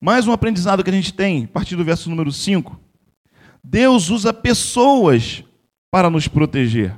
Mais 0.00 0.28
um 0.28 0.32
aprendizado 0.32 0.84
que 0.84 0.90
a 0.90 0.92
gente 0.92 1.14
tem, 1.14 1.44
a 1.44 1.48
partir 1.48 1.76
do 1.76 1.84
verso 1.84 2.10
número 2.10 2.30
5. 2.30 2.78
Deus 3.62 4.10
usa 4.10 4.32
pessoas 4.32 5.42
para 5.90 6.10
nos 6.10 6.28
proteger. 6.28 6.94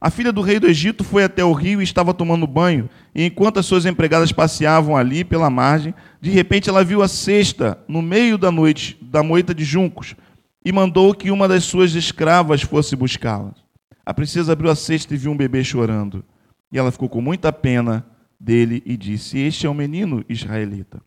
A 0.00 0.10
filha 0.10 0.32
do 0.32 0.42
rei 0.42 0.60
do 0.60 0.66
Egito 0.66 1.02
foi 1.02 1.24
até 1.24 1.42
o 1.44 1.52
rio 1.52 1.80
e 1.80 1.84
estava 1.84 2.12
tomando 2.12 2.46
banho, 2.46 2.90
e 3.14 3.24
enquanto 3.24 3.58
as 3.58 3.66
suas 3.66 3.86
empregadas 3.86 4.30
passeavam 4.30 4.96
ali 4.96 5.24
pela 5.24 5.48
margem, 5.48 5.94
de 6.20 6.30
repente 6.30 6.68
ela 6.68 6.84
viu 6.84 7.02
a 7.02 7.08
cesta 7.08 7.78
no 7.88 8.02
meio 8.02 8.36
da 8.36 8.50
noite 8.50 8.98
da 9.00 9.22
moita 9.22 9.54
de 9.54 9.64
juncos 9.64 10.14
e 10.64 10.70
mandou 10.70 11.14
que 11.14 11.30
uma 11.30 11.48
das 11.48 11.64
suas 11.64 11.94
escravas 11.94 12.60
fosse 12.60 12.94
buscá-la. 12.94 13.54
A 14.04 14.12
princesa 14.12 14.52
abriu 14.52 14.70
a 14.70 14.76
cesta 14.76 15.14
e 15.14 15.16
viu 15.16 15.30
um 15.30 15.36
bebê 15.36 15.64
chorando. 15.64 16.24
E 16.70 16.78
ela 16.78 16.92
ficou 16.92 17.08
com 17.08 17.20
muita 17.20 17.52
pena 17.52 18.04
dele 18.38 18.82
e 18.86 18.96
disse: 18.96 19.38
Este 19.38 19.66
é 19.66 19.70
um 19.70 19.74
menino 19.74 20.24
israelita. 20.28 21.02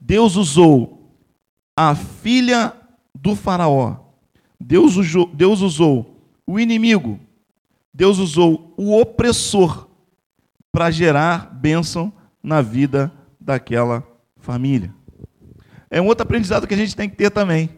Deus 0.00 0.36
usou 0.36 1.18
a 1.76 1.94
filha 1.94 2.74
do 3.14 3.34
Faraó. 3.34 3.98
Deus 4.58 4.96
usou, 4.96 5.26
Deus 5.34 5.60
usou 5.60 6.30
o 6.46 6.58
inimigo. 6.58 7.20
Deus 7.92 8.18
usou 8.18 8.74
o 8.76 8.98
opressor 8.98 9.88
para 10.70 10.90
gerar 10.90 11.52
bênção 11.54 12.12
na 12.42 12.60
vida 12.60 13.12
daquela 13.40 14.06
família. 14.36 14.94
É 15.90 16.00
um 16.00 16.06
outro 16.06 16.22
aprendizado 16.22 16.66
que 16.66 16.74
a 16.74 16.76
gente 16.76 16.94
tem 16.94 17.08
que 17.08 17.16
ter 17.16 17.30
também. 17.30 17.70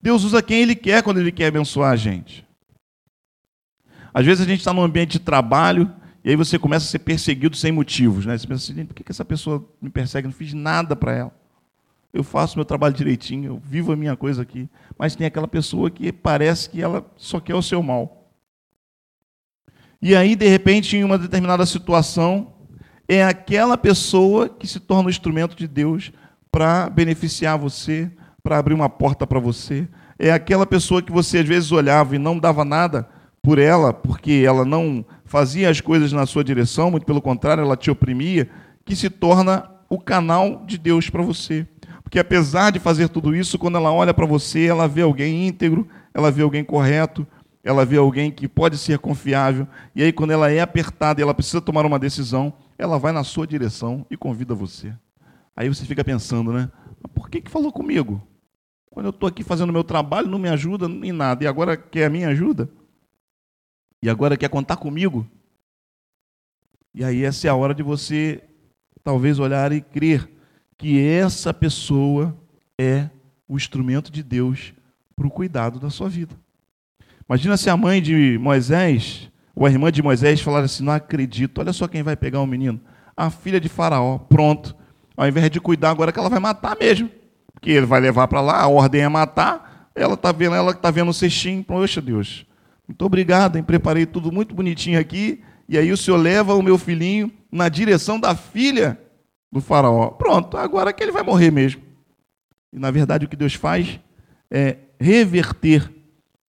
Deus 0.00 0.24
usa 0.24 0.42
quem 0.42 0.62
Ele 0.62 0.74
quer 0.74 1.02
quando 1.02 1.20
Ele 1.20 1.32
quer 1.32 1.46
abençoar 1.46 1.92
a 1.92 1.96
gente. 1.96 2.46
Às 4.12 4.24
vezes 4.24 4.44
a 4.44 4.48
gente 4.48 4.60
está 4.60 4.72
num 4.72 4.82
ambiente 4.82 5.12
de 5.12 5.18
trabalho 5.18 5.92
e 6.24 6.30
aí 6.30 6.36
você 6.36 6.58
começa 6.58 6.86
a 6.86 6.88
ser 6.88 7.00
perseguido 7.00 7.54
sem 7.54 7.70
motivos. 7.70 8.24
Né? 8.24 8.38
Você 8.38 8.46
pensa 8.46 8.72
assim, 8.72 8.86
por 8.86 8.94
que 8.94 9.04
essa 9.06 9.24
pessoa 9.24 9.62
me 9.80 9.90
persegue? 9.90 10.26
Eu 10.26 10.30
não 10.30 10.36
fiz 10.36 10.54
nada 10.54 10.96
para 10.96 11.12
ela. 11.12 11.32
Eu 12.14 12.24
faço 12.24 12.56
meu 12.56 12.64
trabalho 12.64 12.94
direitinho, 12.94 13.46
eu 13.46 13.62
vivo 13.62 13.92
a 13.92 13.96
minha 13.96 14.16
coisa 14.16 14.40
aqui. 14.40 14.66
Mas 14.98 15.14
tem 15.14 15.26
aquela 15.26 15.46
pessoa 15.46 15.90
que 15.90 16.10
parece 16.10 16.70
que 16.70 16.80
ela 16.80 17.04
só 17.16 17.40
quer 17.40 17.54
o 17.54 17.60
seu 17.60 17.82
mal. 17.82 18.30
E 20.00 20.16
aí, 20.16 20.34
de 20.34 20.48
repente, 20.48 20.96
em 20.96 21.04
uma 21.04 21.18
determinada 21.18 21.66
situação, 21.66 22.54
é 23.06 23.22
aquela 23.22 23.76
pessoa 23.76 24.48
que 24.48 24.66
se 24.66 24.80
torna 24.80 25.08
o 25.08 25.10
instrumento 25.10 25.54
de 25.54 25.68
Deus 25.68 26.10
para 26.50 26.88
beneficiar 26.88 27.58
você, 27.58 28.10
para 28.42 28.58
abrir 28.58 28.74
uma 28.74 28.88
porta 28.88 29.26
para 29.26 29.40
você. 29.40 29.86
É 30.18 30.30
aquela 30.32 30.64
pessoa 30.64 31.02
que 31.02 31.12
você 31.12 31.38
às 31.38 31.48
vezes 31.48 31.72
olhava 31.72 32.14
e 32.14 32.18
não 32.18 32.38
dava 32.38 32.64
nada 32.64 33.08
por 33.42 33.58
ela, 33.58 33.92
porque 33.92 34.42
ela 34.46 34.64
não 34.64 35.04
fazia 35.34 35.68
as 35.68 35.80
coisas 35.80 36.12
na 36.12 36.26
sua 36.26 36.44
direção, 36.44 36.92
muito 36.92 37.04
pelo 37.04 37.20
contrário, 37.20 37.60
ela 37.60 37.76
te 37.76 37.90
oprimia, 37.90 38.48
que 38.84 38.94
se 38.94 39.10
torna 39.10 39.68
o 39.90 39.98
canal 39.98 40.64
de 40.64 40.78
Deus 40.78 41.10
para 41.10 41.24
você. 41.24 41.66
Porque 42.04 42.20
apesar 42.20 42.70
de 42.70 42.78
fazer 42.78 43.08
tudo 43.08 43.34
isso, 43.34 43.58
quando 43.58 43.76
ela 43.76 43.92
olha 43.92 44.14
para 44.14 44.26
você, 44.26 44.66
ela 44.66 44.86
vê 44.86 45.02
alguém 45.02 45.48
íntegro, 45.48 45.88
ela 46.14 46.30
vê 46.30 46.42
alguém 46.42 46.62
correto, 46.62 47.26
ela 47.64 47.84
vê 47.84 47.96
alguém 47.96 48.30
que 48.30 48.46
pode 48.46 48.78
ser 48.78 49.00
confiável, 49.00 49.66
e 49.92 50.04
aí 50.04 50.12
quando 50.12 50.30
ela 50.30 50.52
é 50.52 50.60
apertada 50.60 51.20
e 51.20 51.24
ela 51.24 51.34
precisa 51.34 51.60
tomar 51.60 51.84
uma 51.84 51.98
decisão, 51.98 52.52
ela 52.78 52.96
vai 52.96 53.10
na 53.10 53.24
sua 53.24 53.44
direção 53.44 54.06
e 54.08 54.16
convida 54.16 54.54
você. 54.54 54.94
Aí 55.56 55.68
você 55.68 55.84
fica 55.84 56.04
pensando, 56.04 56.52
né? 56.52 56.70
Por 57.12 57.28
que, 57.28 57.40
que 57.40 57.50
falou 57.50 57.72
comigo? 57.72 58.22
Quando 58.88 59.06
eu 59.06 59.10
estou 59.10 59.28
aqui 59.28 59.42
fazendo 59.42 59.72
meu 59.72 59.82
trabalho, 59.82 60.28
não 60.28 60.38
me 60.38 60.48
ajuda 60.48 60.86
em 60.86 61.10
nada. 61.10 61.42
E 61.42 61.48
agora 61.48 61.76
quer 61.76 62.04
a 62.04 62.10
minha 62.10 62.28
ajuda? 62.28 62.70
E 64.04 64.10
agora 64.10 64.36
quer 64.36 64.50
contar 64.50 64.76
comigo? 64.76 65.26
E 66.94 67.02
aí 67.02 67.24
essa 67.24 67.46
é 67.46 67.50
a 67.50 67.54
hora 67.54 67.74
de 67.74 67.82
você 67.82 68.44
talvez 69.02 69.38
olhar 69.38 69.72
e 69.72 69.80
crer 69.80 70.30
que 70.76 71.02
essa 71.02 71.54
pessoa 71.54 72.36
é 72.78 73.08
o 73.48 73.56
instrumento 73.56 74.12
de 74.12 74.22
Deus 74.22 74.74
para 75.16 75.26
o 75.26 75.30
cuidado 75.30 75.80
da 75.80 75.88
sua 75.88 76.06
vida. 76.06 76.36
Imagina 77.26 77.56
se 77.56 77.70
a 77.70 77.78
mãe 77.78 78.02
de 78.02 78.36
Moisés, 78.36 79.30
ou 79.56 79.64
a 79.64 79.70
irmã 79.70 79.90
de 79.90 80.02
Moisés, 80.02 80.38
falar 80.38 80.60
assim: 80.60 80.84
Não 80.84 80.92
acredito, 80.92 81.58
olha 81.62 81.72
só 81.72 81.88
quem 81.88 82.02
vai 82.02 82.14
pegar 82.14 82.42
o 82.42 82.46
menino. 82.46 82.78
A 83.16 83.30
filha 83.30 83.58
de 83.58 83.70
Faraó, 83.70 84.18
pronto. 84.18 84.76
Ao 85.16 85.26
invés 85.26 85.50
de 85.50 85.62
cuidar, 85.62 85.88
agora 85.88 86.12
que 86.12 86.18
ela 86.18 86.28
vai 86.28 86.40
matar 86.40 86.76
mesmo 86.78 87.08
que 87.62 87.70
ele 87.70 87.86
vai 87.86 88.00
levar 88.00 88.28
para 88.28 88.42
lá, 88.42 88.60
a 88.60 88.68
ordem 88.68 89.00
é 89.00 89.08
matar, 89.08 89.88
ela 89.94 90.12
está 90.12 90.30
vendo, 90.30 90.54
ela 90.54 90.72
está 90.72 90.90
vendo 90.90 91.08
o 91.08 91.14
cestinho, 91.14 91.64
poxa 91.64 92.02
Deus, 92.02 92.44
muito 92.86 93.04
obrigado, 93.04 93.56
hein? 93.56 93.62
preparei 93.62 94.06
tudo 94.06 94.30
muito 94.30 94.54
bonitinho 94.54 94.98
aqui, 94.98 95.42
e 95.68 95.78
aí 95.78 95.90
o 95.90 95.96
senhor 95.96 96.18
leva 96.18 96.54
o 96.54 96.62
meu 96.62 96.76
filhinho 96.76 97.32
na 97.50 97.68
direção 97.68 98.20
da 98.20 98.34
filha 98.34 99.00
do 99.50 99.60
faraó. 99.60 100.10
Pronto, 100.10 100.56
agora 100.56 100.92
que 100.92 101.02
ele 101.02 101.12
vai 101.12 101.22
morrer 101.22 101.50
mesmo. 101.50 101.82
E 102.72 102.78
na 102.78 102.90
verdade 102.90 103.24
o 103.24 103.28
que 103.28 103.36
Deus 103.36 103.54
faz 103.54 103.98
é 104.50 104.78
reverter 105.00 105.90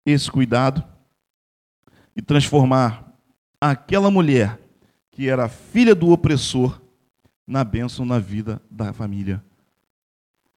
esse 0.05 0.31
cuidado 0.31 0.83
e 2.17 2.23
transformar 2.23 3.15
aquela 3.61 4.11
mulher 4.11 4.59
que 5.11 5.29
era 5.29 5.49
filha 5.49 5.95
do 5.95 6.11
opressor 6.11 6.81
na 7.47 7.63
bênção 7.63 8.05
na 8.05 8.19
vida 8.19 8.61
da 8.71 8.93
família 8.93 9.45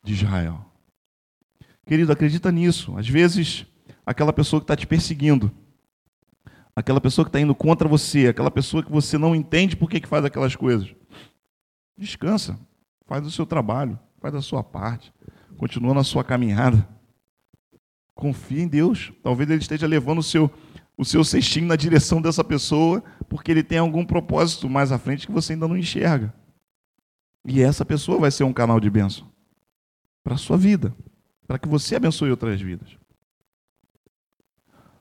de 0.03 0.13
Israel. 0.13 0.65
Querido, 1.85 2.11
acredita 2.11 2.51
nisso. 2.51 2.97
Às 2.97 3.07
vezes, 3.07 3.65
aquela 4.05 4.33
pessoa 4.33 4.59
que 4.59 4.63
está 4.63 4.75
te 4.75 4.87
perseguindo, 4.87 5.51
aquela 6.77 7.01
pessoa 7.01 7.25
que 7.25 7.29
está 7.29 7.39
indo 7.39 7.55
contra 7.55 7.87
você, 7.87 8.27
aquela 8.27 8.51
pessoa 8.51 8.83
que 8.83 8.91
você 8.91 9.17
não 9.17 9.33
entende 9.35 9.75
por 9.75 9.89
que, 9.89 9.99
que 9.99 10.07
faz 10.07 10.23
aquelas 10.23 10.55
coisas, 10.55 10.93
descansa, 11.97 12.59
faz 13.07 13.25
o 13.25 13.31
seu 13.31 13.47
trabalho, 13.47 13.97
faz 14.19 14.35
a 14.35 14.43
sua 14.43 14.63
parte, 14.63 15.11
continua 15.57 15.95
na 15.95 16.03
sua 16.03 16.23
caminhada. 16.23 16.87
Confia 18.13 18.61
em 18.61 18.67
Deus. 18.67 19.11
Talvez 19.23 19.49
Ele 19.49 19.59
esteja 19.59 19.87
levando 19.87 20.19
o 20.19 20.23
seu, 20.23 20.51
o 20.95 21.03
seu 21.03 21.23
cestinho 21.23 21.65
na 21.65 21.75
direção 21.75 22.21
dessa 22.21 22.43
pessoa, 22.43 23.03
porque 23.27 23.49
Ele 23.49 23.63
tem 23.63 23.79
algum 23.79 24.05
propósito 24.05 24.69
mais 24.69 24.91
à 24.91 24.99
frente 24.99 25.25
que 25.25 25.33
você 25.33 25.53
ainda 25.53 25.67
não 25.67 25.77
enxerga. 25.77 26.31
E 27.43 27.59
essa 27.59 27.83
pessoa 27.83 28.19
vai 28.19 28.29
ser 28.29 28.43
um 28.43 28.53
canal 28.53 28.79
de 28.79 28.89
bênção 28.89 29.27
para 30.23 30.35
a 30.35 30.37
sua 30.37 30.57
vida, 30.57 30.95
para 31.47 31.57
que 31.57 31.67
você 31.67 31.95
abençoe 31.95 32.29
outras 32.29 32.61
vidas. 32.61 32.89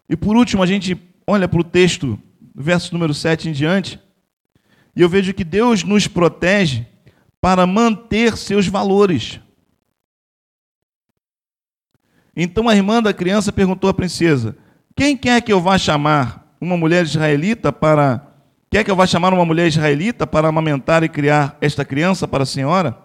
E 0.09 0.17
por 0.17 0.37
último, 0.37 0.63
a 0.63 0.67
gente 0.67 1.15
olha 1.27 1.49
para 1.49 1.61
o 1.61 1.65
texto, 1.65 2.19
verso 2.55 2.93
número 2.93 3.13
7 3.13 3.49
em 3.49 3.53
diante, 3.53 4.01
e 4.95 5.03
eu 5.03 5.09
vejo 5.09 5.35
que 5.35 5.45
Deus 5.45 5.83
nos 5.83 6.07
protege 6.07 6.87
para 7.41 7.67
manter 7.67 8.37
seus 8.37 8.67
valores. 8.67 9.41
Então 12.35 12.69
a 12.69 12.77
irmã 12.77 13.03
da 13.03 13.13
criança 13.13 13.53
perguntou 13.53 13.89
à 13.89 13.95
princesa: 13.95 14.57
Quem 14.95 15.17
quer 15.17 15.41
que 15.43 15.53
eu 15.53 15.61
vá 15.61 15.77
chamar 15.79 16.57
uma 16.61 16.77
mulher 16.77 17.05
israelita 17.05 17.73
para 17.73 18.27
quer 18.71 18.85
que 18.85 18.91
eu 18.91 18.97
vá 18.97 19.07
chamar 19.07 19.33
uma 19.33 19.45
mulher 19.45 19.69
israelita 19.69 20.27
para 20.27 20.49
amamentar 20.49 21.03
e 21.03 21.09
criar 21.09 21.57
esta 21.61 21.85
criança 21.85 22.29
para 22.29 22.43
a 22.43 22.47
senhora? 22.47 22.99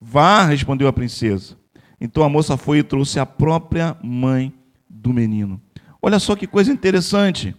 Vá, 0.00 0.44
respondeu 0.44 0.88
a 0.88 0.92
princesa. 0.92 1.56
Então 2.00 2.22
a 2.22 2.28
moça 2.28 2.56
foi 2.56 2.78
e 2.78 2.82
trouxe 2.82 3.18
a 3.18 3.26
própria 3.26 3.96
mãe 4.02 4.52
do 4.88 5.12
menino. 5.12 5.60
Olha 6.06 6.18
só 6.18 6.36
que 6.36 6.46
coisa 6.46 6.70
interessante. 6.70 7.56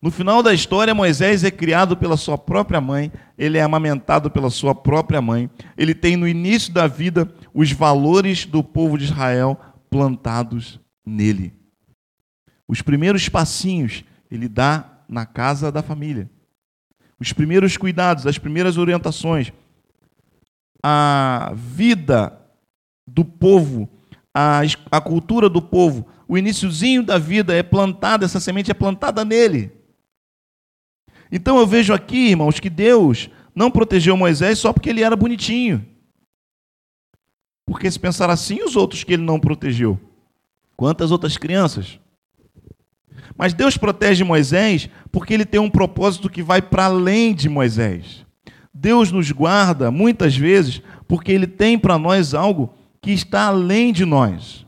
No 0.00 0.08
final 0.08 0.40
da 0.40 0.54
história, 0.54 0.94
Moisés 0.94 1.42
é 1.42 1.50
criado 1.50 1.96
pela 1.96 2.16
sua 2.16 2.38
própria 2.38 2.80
mãe, 2.80 3.10
ele 3.36 3.58
é 3.58 3.60
amamentado 3.60 4.30
pela 4.30 4.50
sua 4.50 4.72
própria 4.72 5.20
mãe, 5.20 5.50
ele 5.76 5.96
tem 5.96 6.16
no 6.16 6.28
início 6.28 6.72
da 6.72 6.86
vida 6.86 7.28
os 7.52 7.72
valores 7.72 8.46
do 8.46 8.62
povo 8.62 8.96
de 8.96 9.02
Israel 9.02 9.58
plantados 9.90 10.78
nele. 11.04 11.52
Os 12.68 12.80
primeiros 12.82 13.28
passinhos 13.28 14.04
ele 14.30 14.46
dá 14.46 15.02
na 15.08 15.26
casa 15.26 15.72
da 15.72 15.82
família. 15.82 16.30
Os 17.18 17.32
primeiros 17.32 17.76
cuidados, 17.76 18.28
as 18.28 18.38
primeiras 18.38 18.78
orientações, 18.78 19.52
a 20.80 21.52
vida 21.52 22.40
do 23.04 23.24
povo, 23.24 23.90
a, 24.34 24.60
a 24.90 25.00
cultura 25.00 25.48
do 25.48 25.60
povo, 25.60 26.06
o 26.28 26.38
iníciozinho 26.38 27.02
da 27.02 27.18
vida 27.18 27.54
é 27.54 27.62
plantada, 27.62 28.24
essa 28.24 28.40
semente 28.40 28.70
é 28.70 28.74
plantada 28.74 29.24
nele. 29.24 29.72
Então 31.30 31.58
eu 31.58 31.66
vejo 31.66 31.92
aqui, 31.92 32.30
irmãos, 32.30 32.58
que 32.58 32.70
Deus 32.70 33.30
não 33.54 33.70
protegeu 33.70 34.16
Moisés 34.16 34.58
só 34.58 34.72
porque 34.72 34.90
ele 34.90 35.02
era 35.02 35.16
bonitinho. 35.16 35.84
Porque 37.66 37.90
se 37.90 37.98
pensar 37.98 38.30
assim, 38.30 38.62
os 38.62 38.74
outros 38.74 39.04
que 39.04 39.12
ele 39.12 39.22
não 39.22 39.38
protegeu. 39.38 39.98
Quantas 40.76 41.12
outras 41.12 41.36
crianças? 41.36 42.00
Mas 43.36 43.52
Deus 43.52 43.76
protege 43.76 44.24
Moisés 44.24 44.88
porque 45.12 45.34
ele 45.34 45.44
tem 45.44 45.60
um 45.60 45.70
propósito 45.70 46.28
que 46.28 46.42
vai 46.42 46.60
para 46.60 46.86
além 46.86 47.34
de 47.34 47.48
Moisés. 47.48 48.26
Deus 48.72 49.12
nos 49.12 49.30
guarda 49.30 49.90
muitas 49.90 50.36
vezes 50.36 50.82
porque 51.06 51.30
ele 51.30 51.46
tem 51.46 51.78
para 51.78 51.98
nós 51.98 52.34
algo 52.34 52.74
que 53.00 53.10
está 53.10 53.46
além 53.46 53.92
de 53.92 54.04
nós. 54.04 54.66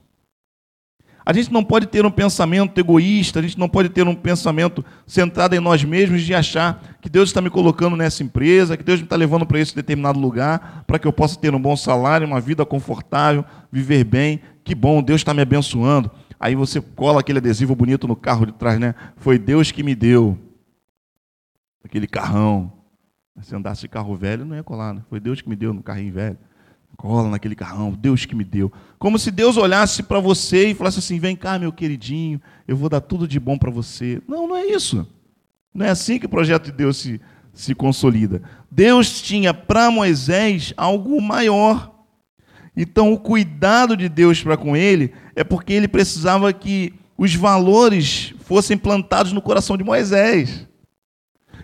A 1.25 1.33
gente 1.33 1.53
não 1.53 1.63
pode 1.63 1.87
ter 1.87 2.05
um 2.05 2.11
pensamento 2.11 2.77
egoísta, 2.79 3.39
a 3.39 3.43
gente 3.43 3.59
não 3.59 3.69
pode 3.69 3.89
ter 3.89 4.07
um 4.09 4.15
pensamento 4.15 4.85
centrado 5.07 5.55
em 5.55 5.61
nós 5.61 5.85
mesmos 5.85 6.23
de 6.23 6.35
achar 6.35 6.83
que 7.01 7.09
Deus 7.09 7.29
está 7.29 7.41
me 7.41 7.49
colocando 7.49 7.97
nessa 7.97 8.25
empresa, 8.25 8.77
que 8.77 8.83
Deus 8.83 8.99
me 8.99 9.05
está 9.05 9.15
levando 9.15 9.47
para 9.47 9.61
esse 9.61 9.75
determinado 9.75 10.19
lugar, 10.19 10.83
para 10.85 10.99
que 10.99 11.07
eu 11.07 11.13
possa 11.13 11.39
ter 11.39 11.55
um 11.55 11.61
bom 11.61 11.77
salário, 11.77 12.27
uma 12.27 12.41
vida 12.41 12.67
confortável, 12.67 13.45
viver 13.71 14.03
bem. 14.03 14.41
Que 14.65 14.75
bom, 14.75 15.01
Deus 15.01 15.21
está 15.21 15.33
me 15.33 15.43
abençoando. 15.43 16.11
Aí 16.41 16.57
você 16.57 16.81
cola 16.81 17.21
aquele 17.21 17.39
adesivo 17.39 17.77
bonito 17.77 18.09
no 18.09 18.17
carro 18.17 18.45
de 18.45 18.53
trás, 18.53 18.81
né? 18.81 18.97
Foi 19.17 19.39
Deus 19.39 19.71
que 19.71 19.85
me 19.85 19.95
deu. 19.95 20.37
Aquele 21.85 22.09
carrão. 22.09 22.73
Se 23.43 23.55
andasse 23.55 23.83
de 23.83 23.89
carro 23.89 24.17
velho, 24.17 24.45
não 24.45 24.57
ia 24.57 24.63
colar, 24.63 24.93
né? 24.93 25.03
Foi 25.09 25.21
Deus 25.21 25.41
que 25.41 25.49
me 25.49 25.55
deu 25.55 25.73
no 25.73 25.83
carrinho 25.85 26.13
velho 26.13 26.37
cola 26.97 27.29
naquele 27.29 27.55
carrão, 27.55 27.93
Deus 27.93 28.25
que 28.25 28.35
me 28.35 28.45
deu. 28.45 28.73
Como 28.99 29.19
se 29.19 29.31
Deus 29.31 29.57
olhasse 29.57 30.03
para 30.03 30.21
você 30.21 30.69
e 30.69 30.75
falasse 30.75 30.99
assim: 30.99 31.19
vem 31.19 31.35
cá, 31.35 31.59
meu 31.59 31.73
queridinho, 31.73 32.41
eu 32.67 32.77
vou 32.77 32.89
dar 32.89 33.01
tudo 33.01 33.27
de 33.27 33.41
bom 33.41 33.59
para 33.59 33.71
você. 33.71 34.21
Não, 34.29 34.47
não 34.47 34.57
é 34.57 34.67
isso. 34.67 35.07
Não 35.75 35.87
é 35.87 35.91
assim 35.91 36.19
que 36.19 36.27
o 36.27 36.29
projeto 36.29 36.67
de 36.67 36.73
Deus 36.73 36.99
se, 36.99 37.21
se 37.53 37.75
consolida. 37.75 38.43
Deus 38.71 39.21
tinha 39.21 39.53
para 39.55 39.91
Moisés 39.91 40.73
algo 40.77 41.21
maior. 41.21 41.91
Então, 42.77 43.13
o 43.13 43.19
cuidado 43.19 43.97
de 43.97 44.09
Deus 44.09 44.43
para 44.43 44.57
com 44.57 44.77
ele 44.77 45.13
é 45.37 45.45
porque 45.45 45.73
ele 45.73 45.89
precisava 45.89 46.53
que 46.53 46.95
os 47.17 47.35
valores 47.35 48.35
fossem 48.41 48.79
plantados 48.79 49.33
no 49.33 49.43
coração 49.43 49.77
de 49.77 49.85
Moisés. 49.85 50.67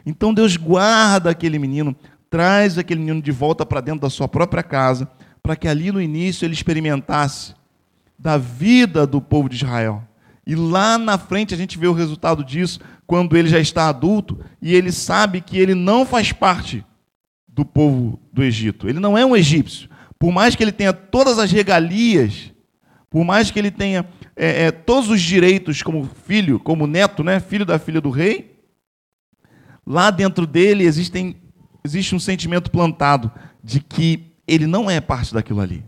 Então, 0.05 0.33
Deus 0.35 0.57
guarda 0.57 1.31
aquele 1.31 1.59
menino, 1.59 1.97
traz 2.31 2.79
aquele 2.79 3.01
menino 3.01 3.23
de 3.23 3.33
volta 3.33 3.65
para 3.65 3.81
dentro 3.81 4.01
da 4.01 4.11
sua 4.11 4.29
própria 4.29 4.63
casa, 4.63 5.11
para 5.43 5.57
que 5.57 5.69
ali 5.69 5.91
no 5.91 6.01
início 6.01 6.45
ele 6.45 6.55
experimentasse 6.55 7.55
da 8.19 8.37
vida 8.37 9.07
do 9.07 9.21
povo 9.21 9.49
de 9.49 9.57
Israel. 9.57 10.03
E 10.47 10.55
lá 10.55 10.97
na 10.99 11.19
frente 11.19 11.55
a 11.55 11.57
gente 11.57 11.79
vê 11.79 11.87
o 11.87 11.93
resultado 11.93 12.43
disso 12.43 12.81
quando 13.07 13.37
ele 13.37 13.49
já 13.49 13.61
está 13.61 13.89
adulto 13.89 14.39
e 14.61 14.75
ele 14.75 14.91
sabe 14.91 15.41
que 15.41 15.59
ele 15.59 15.75
não 15.75 16.05
faz 16.07 16.33
parte 16.33 16.85
do 17.47 17.65
povo 17.65 18.19
do 18.33 18.43
Egito. 18.43 18.89
Ele 18.89 19.01
não 19.01 19.17
é 19.17 19.25
um 19.25 19.37
egípcio. 19.37 19.89
Por 20.19 20.33
mais 20.33 20.55
que 20.55 20.63
ele 20.63 20.73
tenha 20.73 20.93
todas 20.93 21.39
as 21.39 21.53
regalias, 21.53 22.53
por 23.11 23.25
mais 23.25 23.51
que 23.51 23.59
ele 23.59 23.71
tenha 23.71 24.07
é, 24.37 24.67
é, 24.67 24.71
todos 24.71 25.11
os 25.11 25.21
direitos 25.21 25.83
como 25.83 26.09
filho, 26.27 26.59
como 26.61 26.87
neto, 26.87 27.25
né, 27.25 27.41
filho 27.41 27.65
da 27.65 27.79
filha 27.79 28.01
do 28.01 28.11
rei, 28.11 28.59
lá 29.87 30.11
dentro 30.11 30.47
dele 30.47 30.85
existem, 30.85 31.37
existe 31.89 32.15
um 32.15 32.21
sentimento 32.21 32.71
plantado 32.71 33.33
de 33.65 33.81
que 33.81 34.35
ele 34.47 34.67
não 34.67 34.91
é 34.91 35.01
parte 35.01 35.33
daquilo 35.33 35.61
ali. 35.61 35.83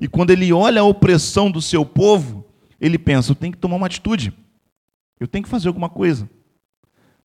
E 0.00 0.08
quando 0.08 0.30
ele 0.30 0.52
olha 0.52 0.80
a 0.80 0.84
opressão 0.84 1.50
do 1.50 1.60
seu 1.60 1.84
povo, 1.84 2.46
ele 2.80 2.98
pensa: 2.98 3.32
eu 3.32 3.36
tenho 3.36 3.52
que 3.52 3.58
tomar 3.58 3.76
uma 3.76 3.86
atitude, 3.86 4.32
eu 5.20 5.28
tenho 5.28 5.44
que 5.44 5.50
fazer 5.50 5.68
alguma 5.68 5.88
coisa. 5.88 6.28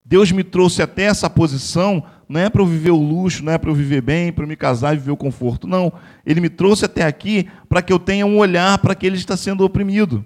Deus 0.05 0.31
me 0.33 0.43
trouxe 0.43 0.81
até 0.81 1.03
essa 1.03 1.29
posição, 1.29 2.03
não 2.27 2.41
é 2.41 2.49
para 2.49 2.61
eu 2.61 2.65
viver 2.65 2.91
o 2.91 2.97
luxo, 2.97 3.43
não 3.43 3.53
é 3.53 3.57
para 3.57 3.69
eu 3.69 3.75
viver 3.75 4.01
bem, 4.01 4.33
para 4.33 4.43
eu 4.43 4.47
me 4.47 4.57
casar 4.57 4.93
e 4.93 4.97
viver 4.97 5.11
o 5.11 5.17
conforto. 5.17 5.65
Não. 5.65 5.93
Ele 6.25 6.41
me 6.41 6.49
trouxe 6.49 6.83
até 6.83 7.05
aqui 7.05 7.47
para 7.69 7.81
que 7.81 7.93
eu 7.93 7.99
tenha 7.99 8.25
um 8.25 8.37
olhar 8.37 8.77
para 8.79 8.91
aquele 8.91 9.15
que 9.15 9.21
está 9.21 9.37
sendo 9.37 9.63
oprimido, 9.63 10.25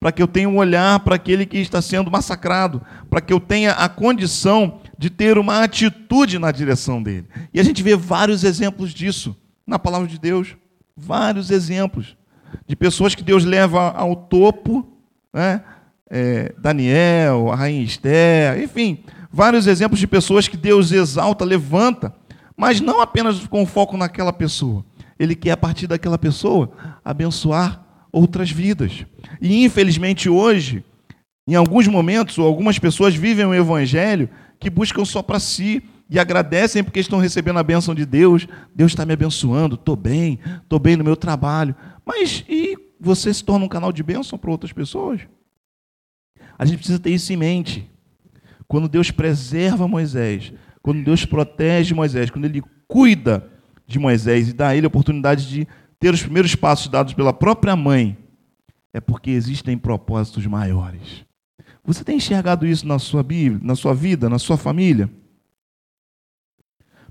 para 0.00 0.10
que 0.10 0.22
eu 0.22 0.26
tenha 0.26 0.48
um 0.48 0.56
olhar 0.56 1.00
para 1.00 1.16
aquele 1.16 1.44
que 1.44 1.58
está 1.58 1.82
sendo 1.82 2.10
massacrado, 2.10 2.80
para 3.10 3.20
que 3.20 3.32
eu 3.32 3.38
tenha 3.38 3.72
a 3.72 3.86
condição 3.86 4.80
de 4.98 5.08
ter 5.08 5.38
uma 5.38 5.62
atitude 5.62 6.38
na 6.40 6.50
direção 6.50 7.00
dele. 7.00 7.26
E 7.54 7.60
a 7.60 7.62
gente 7.62 7.82
vê 7.82 7.94
vários 7.94 8.42
exemplos 8.42 8.92
disso 8.92 9.36
na 9.64 9.78
palavra 9.78 10.08
de 10.08 10.18
Deus. 10.18 10.56
Vários 10.96 11.52
exemplos 11.52 12.16
de 12.66 12.74
pessoas 12.74 13.14
que 13.14 13.22
Deus 13.22 13.44
leva 13.44 13.92
ao 13.92 14.16
topo, 14.16 14.86
né? 15.32 15.62
É, 16.10 16.54
Daniel, 16.58 17.52
a 17.52 17.54
rainha 17.54 17.82
Esther, 17.82 18.62
enfim, 18.62 19.04
vários 19.30 19.66
exemplos 19.66 20.00
de 20.00 20.06
pessoas 20.06 20.48
que 20.48 20.56
Deus 20.56 20.90
exalta, 20.90 21.44
levanta, 21.44 22.14
mas 22.56 22.80
não 22.80 23.00
apenas 23.00 23.46
com 23.46 23.66
foco 23.66 23.96
naquela 23.96 24.32
pessoa. 24.32 24.84
Ele 25.18 25.34
quer, 25.34 25.50
a 25.50 25.56
partir 25.56 25.86
daquela 25.86 26.16
pessoa, 26.16 26.72
abençoar 27.04 27.84
outras 28.10 28.50
vidas. 28.50 29.04
E 29.40 29.62
infelizmente 29.62 30.30
hoje, 30.30 30.82
em 31.46 31.54
alguns 31.54 31.86
momentos, 31.86 32.38
algumas 32.38 32.78
pessoas 32.78 33.14
vivem 33.14 33.44
um 33.44 33.54
evangelho 33.54 34.30
que 34.58 34.70
buscam 34.70 35.04
só 35.04 35.22
para 35.22 35.38
si 35.38 35.82
e 36.10 36.18
agradecem 36.18 36.82
porque 36.82 37.00
estão 37.00 37.18
recebendo 37.18 37.58
a 37.58 37.62
bênção 37.62 37.94
de 37.94 38.06
Deus. 38.06 38.46
Deus 38.74 38.92
está 38.92 39.04
me 39.04 39.12
abençoando, 39.12 39.74
estou 39.74 39.96
bem, 39.96 40.38
estou 40.62 40.78
bem 40.78 40.96
no 40.96 41.04
meu 41.04 41.16
trabalho. 41.16 41.74
Mas 42.04 42.44
e 42.48 42.76
você 42.98 43.32
se 43.32 43.44
torna 43.44 43.64
um 43.64 43.68
canal 43.68 43.92
de 43.92 44.02
bênção 44.02 44.38
para 44.38 44.50
outras 44.50 44.72
pessoas? 44.72 45.20
A 46.58 46.64
gente 46.64 46.78
precisa 46.78 46.98
ter 46.98 47.10
isso 47.10 47.32
em 47.32 47.36
mente. 47.36 47.88
Quando 48.66 48.88
Deus 48.88 49.10
preserva 49.10 49.86
Moisés, 49.86 50.52
quando 50.82 51.04
Deus 51.04 51.24
protege 51.24 51.94
Moisés, 51.94 52.30
quando 52.30 52.46
Ele 52.46 52.62
cuida 52.86 53.48
de 53.86 53.98
Moisés 53.98 54.48
e 54.48 54.52
dá 54.52 54.68
a 54.68 54.76
ele 54.76 54.86
a 54.86 54.88
oportunidade 54.88 55.48
de 55.48 55.68
ter 55.98 56.12
os 56.12 56.22
primeiros 56.22 56.54
passos 56.54 56.88
dados 56.88 57.14
pela 57.14 57.32
própria 57.32 57.74
mãe, 57.74 58.16
é 58.92 59.00
porque 59.00 59.30
existem 59.30 59.76
propósitos 59.78 60.46
maiores. 60.46 61.24
Você 61.88 62.04
tem 62.04 62.18
enxergado 62.18 62.66
isso 62.66 62.86
na 62.86 62.98
sua 62.98 63.22
Bíblia, 63.22 63.62
na 63.64 63.74
sua 63.74 63.94
vida, 63.94 64.28
na 64.28 64.38
sua 64.38 64.58
família? 64.58 65.10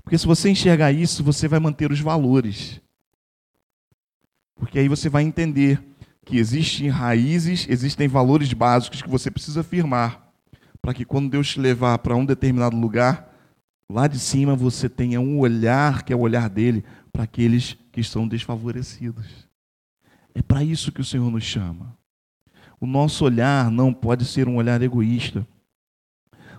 Porque 0.04 0.16
se 0.16 0.24
você 0.24 0.48
enxergar 0.50 0.92
isso, 0.92 1.24
você 1.24 1.48
vai 1.48 1.58
manter 1.58 1.90
os 1.90 1.98
valores. 1.98 2.80
Porque 4.54 4.78
aí 4.78 4.86
você 4.86 5.08
vai 5.08 5.24
entender 5.24 5.82
que 6.24 6.38
existem 6.38 6.88
raízes, 6.88 7.66
existem 7.68 8.06
valores 8.06 8.52
básicos 8.52 9.02
que 9.02 9.08
você 9.08 9.32
precisa 9.32 9.64
firmar, 9.64 10.32
para 10.80 10.94
que 10.94 11.04
quando 11.04 11.28
Deus 11.28 11.48
te 11.48 11.58
levar 11.58 11.98
para 11.98 12.14
um 12.14 12.24
determinado 12.24 12.76
lugar, 12.76 13.34
lá 13.90 14.06
de 14.06 14.20
cima 14.20 14.54
você 14.54 14.88
tenha 14.88 15.20
um 15.20 15.40
olhar, 15.40 16.04
que 16.04 16.12
é 16.12 16.16
o 16.16 16.20
olhar 16.20 16.48
dele, 16.48 16.84
para 17.10 17.24
aqueles 17.24 17.76
que 17.90 18.00
estão 18.00 18.28
desfavorecidos. 18.28 19.26
É 20.32 20.40
para 20.40 20.62
isso 20.62 20.92
que 20.92 21.00
o 21.00 21.04
Senhor 21.04 21.28
nos 21.32 21.42
chama. 21.42 21.97
O 22.80 22.86
nosso 22.86 23.24
olhar 23.24 23.70
não 23.70 23.92
pode 23.92 24.24
ser 24.24 24.48
um 24.48 24.56
olhar 24.56 24.80
egoísta. 24.82 25.46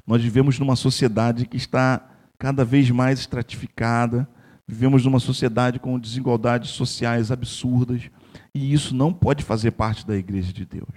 Nós 0.06 0.22
vivemos 0.22 0.60
numa 0.60 0.76
sociedade 0.76 1.46
que 1.46 1.56
está 1.58 2.06
cada 2.38 2.66
vez 2.66 2.90
mais 2.90 3.20
estratificada. 3.20 4.28
Vivemos 4.68 5.06
numa 5.06 5.20
sociedade 5.20 5.80
com 5.80 6.00
desigualdades 6.00 6.72
sociais 6.72 7.32
absurdas. 7.32 8.10
E 8.54 8.74
isso 8.74 8.96
não 8.96 9.14
pode 9.14 9.44
fazer 9.44 9.72
parte 9.72 10.06
da 10.06 10.16
igreja 10.16 10.52
de 10.52 10.66
Deus. 10.66 10.90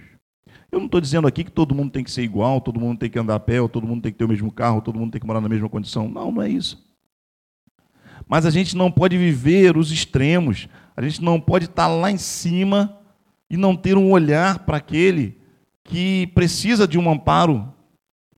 Eu 0.71 0.79
não 0.79 0.87
estou 0.87 0.99
dizendo 0.99 1.27
aqui 1.27 1.43
que 1.43 1.51
todo 1.51 1.75
mundo 1.75 1.91
tem 1.91 2.03
que 2.03 2.09
ser 2.09 2.23
igual, 2.23 2.59
todo 2.59 2.79
mundo 2.79 2.97
tem 2.97 3.09
que 3.09 3.19
andar 3.19 3.35
a 3.35 3.39
pé, 3.39 3.61
ou 3.61 3.69
todo 3.69 3.85
mundo 3.85 4.01
tem 4.01 4.11
que 4.11 4.17
ter 4.17 4.25
o 4.25 4.29
mesmo 4.29 4.51
carro, 4.51 4.81
todo 4.81 4.97
mundo 4.97 5.11
tem 5.11 5.21
que 5.21 5.27
morar 5.27 5.39
na 5.39 5.49
mesma 5.49 5.69
condição. 5.69 6.09
Não, 6.09 6.31
não 6.31 6.41
é 6.41 6.49
isso. 6.49 6.83
Mas 8.27 8.45
a 8.45 8.49
gente 8.49 8.75
não 8.75 8.91
pode 8.91 9.17
viver 9.17 9.77
os 9.77 9.91
extremos. 9.91 10.67
A 10.97 11.01
gente 11.01 11.21
não 11.21 11.39
pode 11.39 11.65
estar 11.65 11.87
lá 11.87 12.09
em 12.09 12.17
cima 12.17 12.97
e 13.53 13.57
não 13.57 13.75
ter 13.75 13.95
um 13.95 14.09
olhar 14.09 14.65
para 14.65 14.77
aquele 14.77 15.37
que 15.83 16.25
precisa 16.33 16.87
de 16.87 16.97
um 16.97 17.07
amparo. 17.07 17.71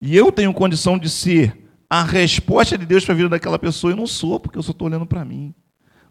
E 0.02 0.14
eu 0.14 0.30
tenho 0.30 0.54
condição 0.54 1.00
de 1.00 1.10
ser 1.10 1.58
a 1.90 2.04
resposta 2.04 2.78
de 2.78 2.86
Deus 2.86 3.06
para 3.06 3.14
a 3.14 3.16
vida 3.16 3.30
daquela 3.30 3.58
pessoa, 3.58 3.94
eu 3.94 3.96
não 3.96 4.08
sou, 4.08 4.42
porque 4.42 4.58
eu 4.58 4.62
só 4.62 4.72
estou 4.72 4.90
olhando 4.90 5.06
para 5.06 5.24
mim. 5.24 5.56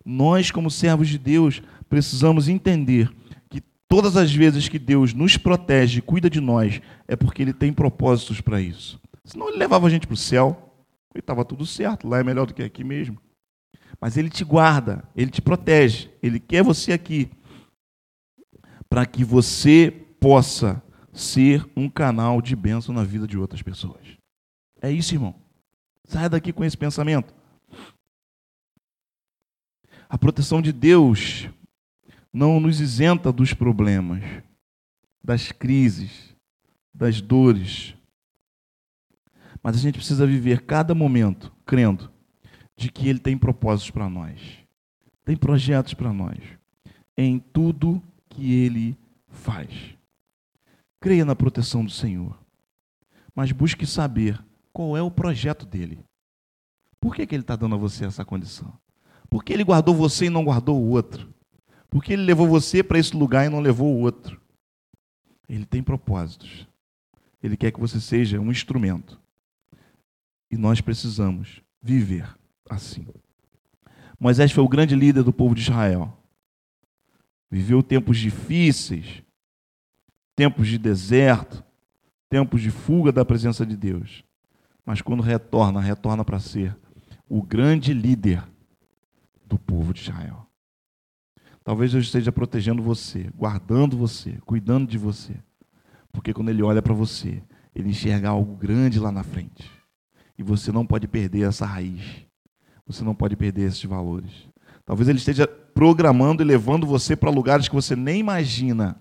Nós, 0.03 0.51
como 0.51 0.71
servos 0.71 1.07
de 1.07 1.19
Deus, 1.19 1.61
precisamos 1.87 2.49
entender 2.49 3.15
que 3.51 3.63
todas 3.87 4.17
as 4.17 4.35
vezes 4.35 4.71
que 4.71 4.79
Deus 4.79 5.13
nos 5.13 5.37
protege, 5.37 6.01
cuida 6.01 6.31
de 6.31 6.41
nós, 6.41 6.81
é 7.07 7.15
porque 7.15 7.43
Ele 7.43 7.53
tem 7.53 7.75
propósitos 7.75 8.41
para 8.41 8.59
isso. 8.59 8.99
Senão 9.23 9.51
Ele 9.51 9.59
levava 9.59 9.87
a 9.87 9.91
gente 9.91 10.07
para 10.07 10.15
o 10.15 10.17
céu 10.17 10.75
e 11.15 11.19
estava 11.19 11.45
tudo 11.45 11.67
certo, 11.67 12.09
lá 12.09 12.21
é 12.21 12.25
melhor 12.25 12.47
do 12.47 12.55
que 12.55 12.63
aqui 12.63 12.83
mesmo. 12.83 13.19
Mas 14.01 14.17
Ele 14.17 14.31
te 14.31 14.45
guarda, 14.45 15.05
Ele 15.15 15.31
te 15.31 15.43
protege, 15.43 16.09
Ele 16.23 16.41
quer 16.41 16.63
você 16.63 16.91
aqui 16.91 17.29
para 18.89 19.07
que 19.07 19.25
você 19.25 19.91
possa 20.21 20.83
ser 21.13 21.65
um 21.77 21.89
canal 21.89 22.43
de 22.43 22.57
bênção 22.57 22.95
na 22.95 23.05
vida 23.05 23.27
de 23.27 23.39
outras 23.39 23.63
pessoas. 23.63 24.03
É 24.81 24.91
isso, 24.91 25.15
irmão. 25.15 25.35
Saia 26.05 26.29
daqui 26.29 26.53
com 26.53 26.65
esse 26.65 26.77
pensamento. 26.77 27.35
A 30.09 30.19
proteção 30.19 30.61
de 30.61 30.73
Deus 30.73 31.49
não 32.33 32.61
nos 32.61 32.81
isenta 32.81 33.33
dos 33.33 33.55
problemas, 33.55 34.23
das 35.23 35.53
crises, 35.53 36.35
das 36.93 37.21
dores. 37.21 37.95
Mas 39.63 39.77
a 39.77 39.79
gente 39.79 39.97
precisa 39.97 40.27
viver 40.27 40.63
cada 40.63 40.95
momento 40.95 41.53
crendo 41.65 42.13
de 42.77 42.91
que 42.91 43.09
Ele 43.09 43.19
tem 43.19 43.39
propósitos 43.39 43.91
para 43.91 44.09
nós, 44.11 44.41
tem 45.25 45.37
projetos 45.37 45.95
para 45.95 46.13
nós, 46.13 46.39
em 47.17 47.39
tudo 47.39 48.03
que 48.35 48.53
Ele 48.53 48.99
faz. 49.29 49.69
Creia 51.01 51.25
na 51.25 51.37
proteção 51.37 51.85
do 51.85 51.91
Senhor, 51.91 52.39
mas 53.35 53.53
busque 53.53 53.87
saber 53.87 54.43
qual 54.73 54.97
é 54.97 55.03
o 55.03 55.11
projeto 55.11 55.65
dele. 55.65 55.99
Por 57.01 57.15
que, 57.15 57.27
que 57.27 57.35
ele 57.35 57.43
está 57.43 57.55
dando 57.55 57.75
a 57.75 57.79
você 57.79 58.07
essa 58.07 58.25
condição? 58.25 58.73
Por 59.29 59.45
que 59.45 59.53
ele 59.53 59.65
guardou 59.65 59.95
você 59.95 60.27
e 60.27 60.31
não 60.31 60.45
guardou 60.45 60.81
o 60.81 60.89
outro? 60.89 61.33
Por 61.91 62.03
que 62.03 62.15
ele 62.15 62.23
levou 62.23 62.49
você 62.49 62.83
para 62.83 62.99
esse 62.99 63.15
lugar 63.15 63.47
e 63.47 63.51
não 63.51 63.61
levou 63.61 63.95
o 63.95 64.01
outro? 64.01 64.41
Ele 65.49 65.67
tem 65.67 65.83
propósitos. 65.83 66.67
Ele 67.43 67.57
quer 67.57 67.71
que 67.71 67.79
você 67.79 68.01
seja 68.01 68.41
um 68.41 68.51
instrumento. 68.51 69.21
E 70.51 70.57
nós 70.57 70.81
precisamos 70.81 71.61
viver 71.83 72.27
assim. 72.71 73.07
Moisés 74.19 74.51
foi 74.51 74.65
o 74.65 74.69
grande 74.69 74.97
líder 74.97 75.23
do 75.23 75.33
povo 75.33 75.55
de 75.55 75.61
Israel. 75.61 76.17
Viveu 77.55 77.85
tempos 77.85 78.19
difíceis, 78.19 79.23
tempos 80.35 80.67
de 80.67 80.77
deserto, 80.77 81.63
tempos 82.29 82.61
de 82.61 82.69
fuga 82.69 83.13
da 83.13 83.25
presença 83.25 83.65
de 83.65 83.77
Deus. 83.77 84.25
Mas 84.85 85.01
quando 85.01 85.23
retorna, 85.23 85.81
retorna 85.81 86.25
para 86.25 86.41
ser 86.41 86.77
o 87.29 87.41
grande 87.41 87.95
líder 87.95 88.43
do 89.47 89.57
povo 89.57 89.95
de 89.95 90.01
Israel. 90.01 90.49
Talvez 91.63 91.93
Deus 91.93 92.07
esteja 92.07 92.33
protegendo 92.33 92.83
você, 92.83 93.31
guardando 93.37 93.97
você, 93.97 94.33
cuidando 94.45 94.89
de 94.89 94.99
você. 94.99 95.37
Porque 96.11 96.35
quando 96.35 96.49
Ele 96.49 96.61
olha 96.65 96.83
para 96.83 96.93
você, 96.93 97.41
Ele 97.73 97.91
enxerga 97.91 98.31
algo 98.31 98.57
grande 98.57 98.99
lá 98.99 99.13
na 99.13 99.23
frente. 99.23 99.71
E 100.37 100.43
você 100.43 100.73
não 100.73 100.85
pode 100.85 101.07
perder 101.07 101.47
essa 101.47 101.65
raiz. 101.65 102.27
Você 102.85 103.05
não 103.05 103.15
pode 103.15 103.37
perder 103.37 103.69
esses 103.69 103.85
valores. 103.85 104.53
Talvez 104.85 105.09
Ele 105.09 105.19
esteja 105.19 105.47
programando 105.47 106.43
e 106.43 106.47
levando 106.47 106.87
você 106.87 107.17
para 107.17 107.31
lugares 107.31 107.69
que 107.69 107.75
você 107.75 107.97
nem 107.97 108.21
imagina. 108.21 109.01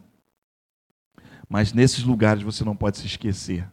Mas 1.48 1.74
nesses 1.74 2.04
lugares 2.04 2.42
você 2.42 2.64
não 2.64 2.76
pode 2.76 2.98
se 2.98 3.06
esquecer 3.06 3.70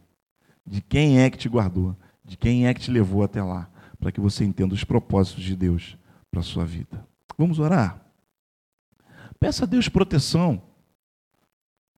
de 0.65 0.81
quem 0.81 1.19
é 1.19 1.29
que 1.29 1.37
te 1.37 1.49
guardou, 1.49 1.97
de 2.23 2.37
quem 2.37 2.67
é 2.67 2.73
que 2.73 2.81
te 2.81 2.91
levou 2.91 3.23
até 3.23 3.41
lá, 3.41 3.69
para 3.99 4.11
que 4.11 4.19
você 4.19 4.43
entenda 4.43 4.73
os 4.73 4.83
propósitos 4.83 5.43
de 5.43 5.55
Deus 5.55 5.97
para 6.29 6.41
a 6.41 6.43
sua 6.43 6.65
vida. 6.65 7.05
Vamos 7.37 7.59
orar? 7.59 7.99
Peça 9.39 9.63
a 9.63 9.67
Deus 9.67 9.89
proteção. 9.89 10.61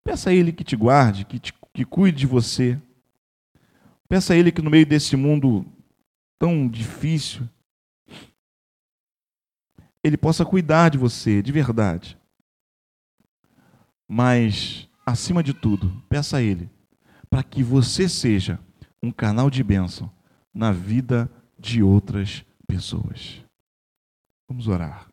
Peça 0.03 0.29
a 0.29 0.33
Ele 0.33 0.51
que 0.51 0.63
te 0.63 0.75
guarde, 0.75 1.25
que, 1.25 1.39
te, 1.39 1.53
que 1.73 1.83
cuide 1.83 2.19
de 2.19 2.27
você. 2.27 2.79
Peça 4.07 4.33
a 4.33 4.37
Ele 4.37 4.51
que 4.51 4.61
no 4.61 4.69
meio 4.69 4.85
desse 4.85 5.15
mundo 5.15 5.65
tão 6.39 6.67
difícil, 6.67 7.47
Ele 10.03 10.17
possa 10.17 10.45
cuidar 10.45 10.89
de 10.89 10.97
você, 10.97 11.41
de 11.41 11.51
verdade. 11.51 12.17
Mas, 14.07 14.87
acima 15.05 15.41
de 15.41 15.53
tudo, 15.53 16.03
peça 16.09 16.37
a 16.37 16.41
Ele 16.41 16.69
para 17.29 17.41
que 17.41 17.63
você 17.63 18.07
seja 18.07 18.59
um 19.01 19.11
canal 19.11 19.49
de 19.49 19.63
bênção 19.63 20.11
na 20.53 20.71
vida 20.71 21.31
de 21.57 21.81
outras 21.81 22.45
pessoas. 22.67 23.43
Vamos 24.47 24.67
orar. 24.67 25.07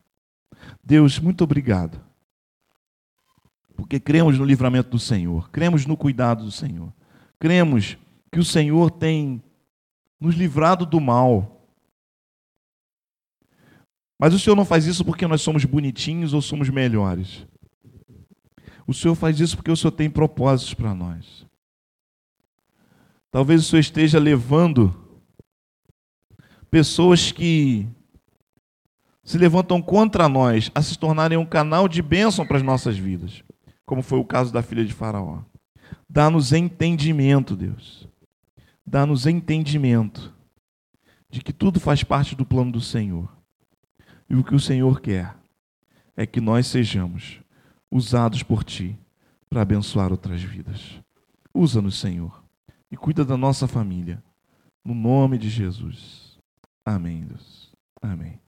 Deus, 0.85 1.19
muito 1.19 1.45
obrigado 1.45 2.11
porque 3.81 3.99
cremos 3.99 4.39
no 4.39 4.45
livramento 4.45 4.91
do 4.91 4.99
Senhor, 4.99 5.51
cremos 5.51 5.87
no 5.87 5.97
cuidado 5.97 6.45
do 6.45 6.51
Senhor, 6.51 6.93
cremos 7.39 7.97
que 8.31 8.39
o 8.39 8.45
Senhor 8.45 8.91
tem 8.91 9.43
nos 10.21 10.35
livrado 10.35 10.85
do 10.85 11.01
mal. 11.01 11.60
Mas 14.21 14.35
o 14.35 14.39
Senhor 14.39 14.55
não 14.55 14.65
faz 14.65 14.87
isso 14.87 15.05
porque 15.05 15.27
nós 15.27 15.41
somos 15.41 15.65
bonitinhos 15.65 16.35
ou 16.35 16.43
somos 16.43 16.69
melhores. 16.69 17.47
O 18.87 18.93
Senhor 18.93 19.15
faz 19.15 19.41
isso 19.41 19.57
porque 19.57 19.71
o 19.71 19.77
Senhor 19.77 19.93
tem 19.93 20.11
propósitos 20.11 20.75
para 20.75 20.95
nós. 20.95 21.47
Talvez 23.31 23.63
o 23.63 23.65
Senhor 23.65 23.81
esteja 23.81 24.19
levando 24.19 24.95
pessoas 26.71 27.33
que 27.33 27.87
se 29.25 29.39
levantam 29.39 29.81
contra 29.81 30.29
nós 30.29 30.71
a 30.75 30.83
se 30.83 30.99
tornarem 30.99 31.39
um 31.39 31.47
canal 31.47 31.89
de 31.89 32.03
bênção 32.03 32.47
para 32.47 32.59
as 32.59 32.63
nossas 32.63 32.99
vidas 32.99 33.43
como 33.91 34.03
foi 34.03 34.21
o 34.21 34.25
caso 34.25 34.53
da 34.53 34.63
filha 34.63 34.85
de 34.85 34.93
Faraó. 34.93 35.43
Dá-nos 36.09 36.53
entendimento, 36.53 37.57
Deus. 37.57 38.07
Dá-nos 38.87 39.27
entendimento 39.27 40.33
de 41.29 41.41
que 41.41 41.53
tudo 41.53 41.81
faz 41.81 42.05
parte 42.05 42.37
do 42.37 42.47
plano 42.47 42.71
do 42.71 42.81
Senhor. 42.81 43.29
E 44.31 44.37
o 44.37 44.45
que 44.45 44.55
o 44.55 44.61
Senhor 44.61 45.01
quer 45.01 45.37
é 46.17 46.25
que 46.25 46.41
nós 46.41 46.69
sejamos 46.69 47.41
usados 47.91 48.45
por 48.45 48.63
Ti 48.63 48.97
para 49.49 49.63
abençoar 49.63 50.13
outras 50.13 50.41
vidas. 50.41 51.03
Usa-nos, 51.53 51.99
Senhor, 51.99 52.45
e 52.89 52.97
cuida 52.97 53.25
da 53.25 53.37
nossa 53.37 53.67
família. 53.67 54.23
No 54.85 54.95
nome 54.95 55.37
de 55.37 55.51
Jesus. 55.51 56.39
Amém, 56.85 57.25
Deus. 57.25 57.75
Amém. 58.01 58.39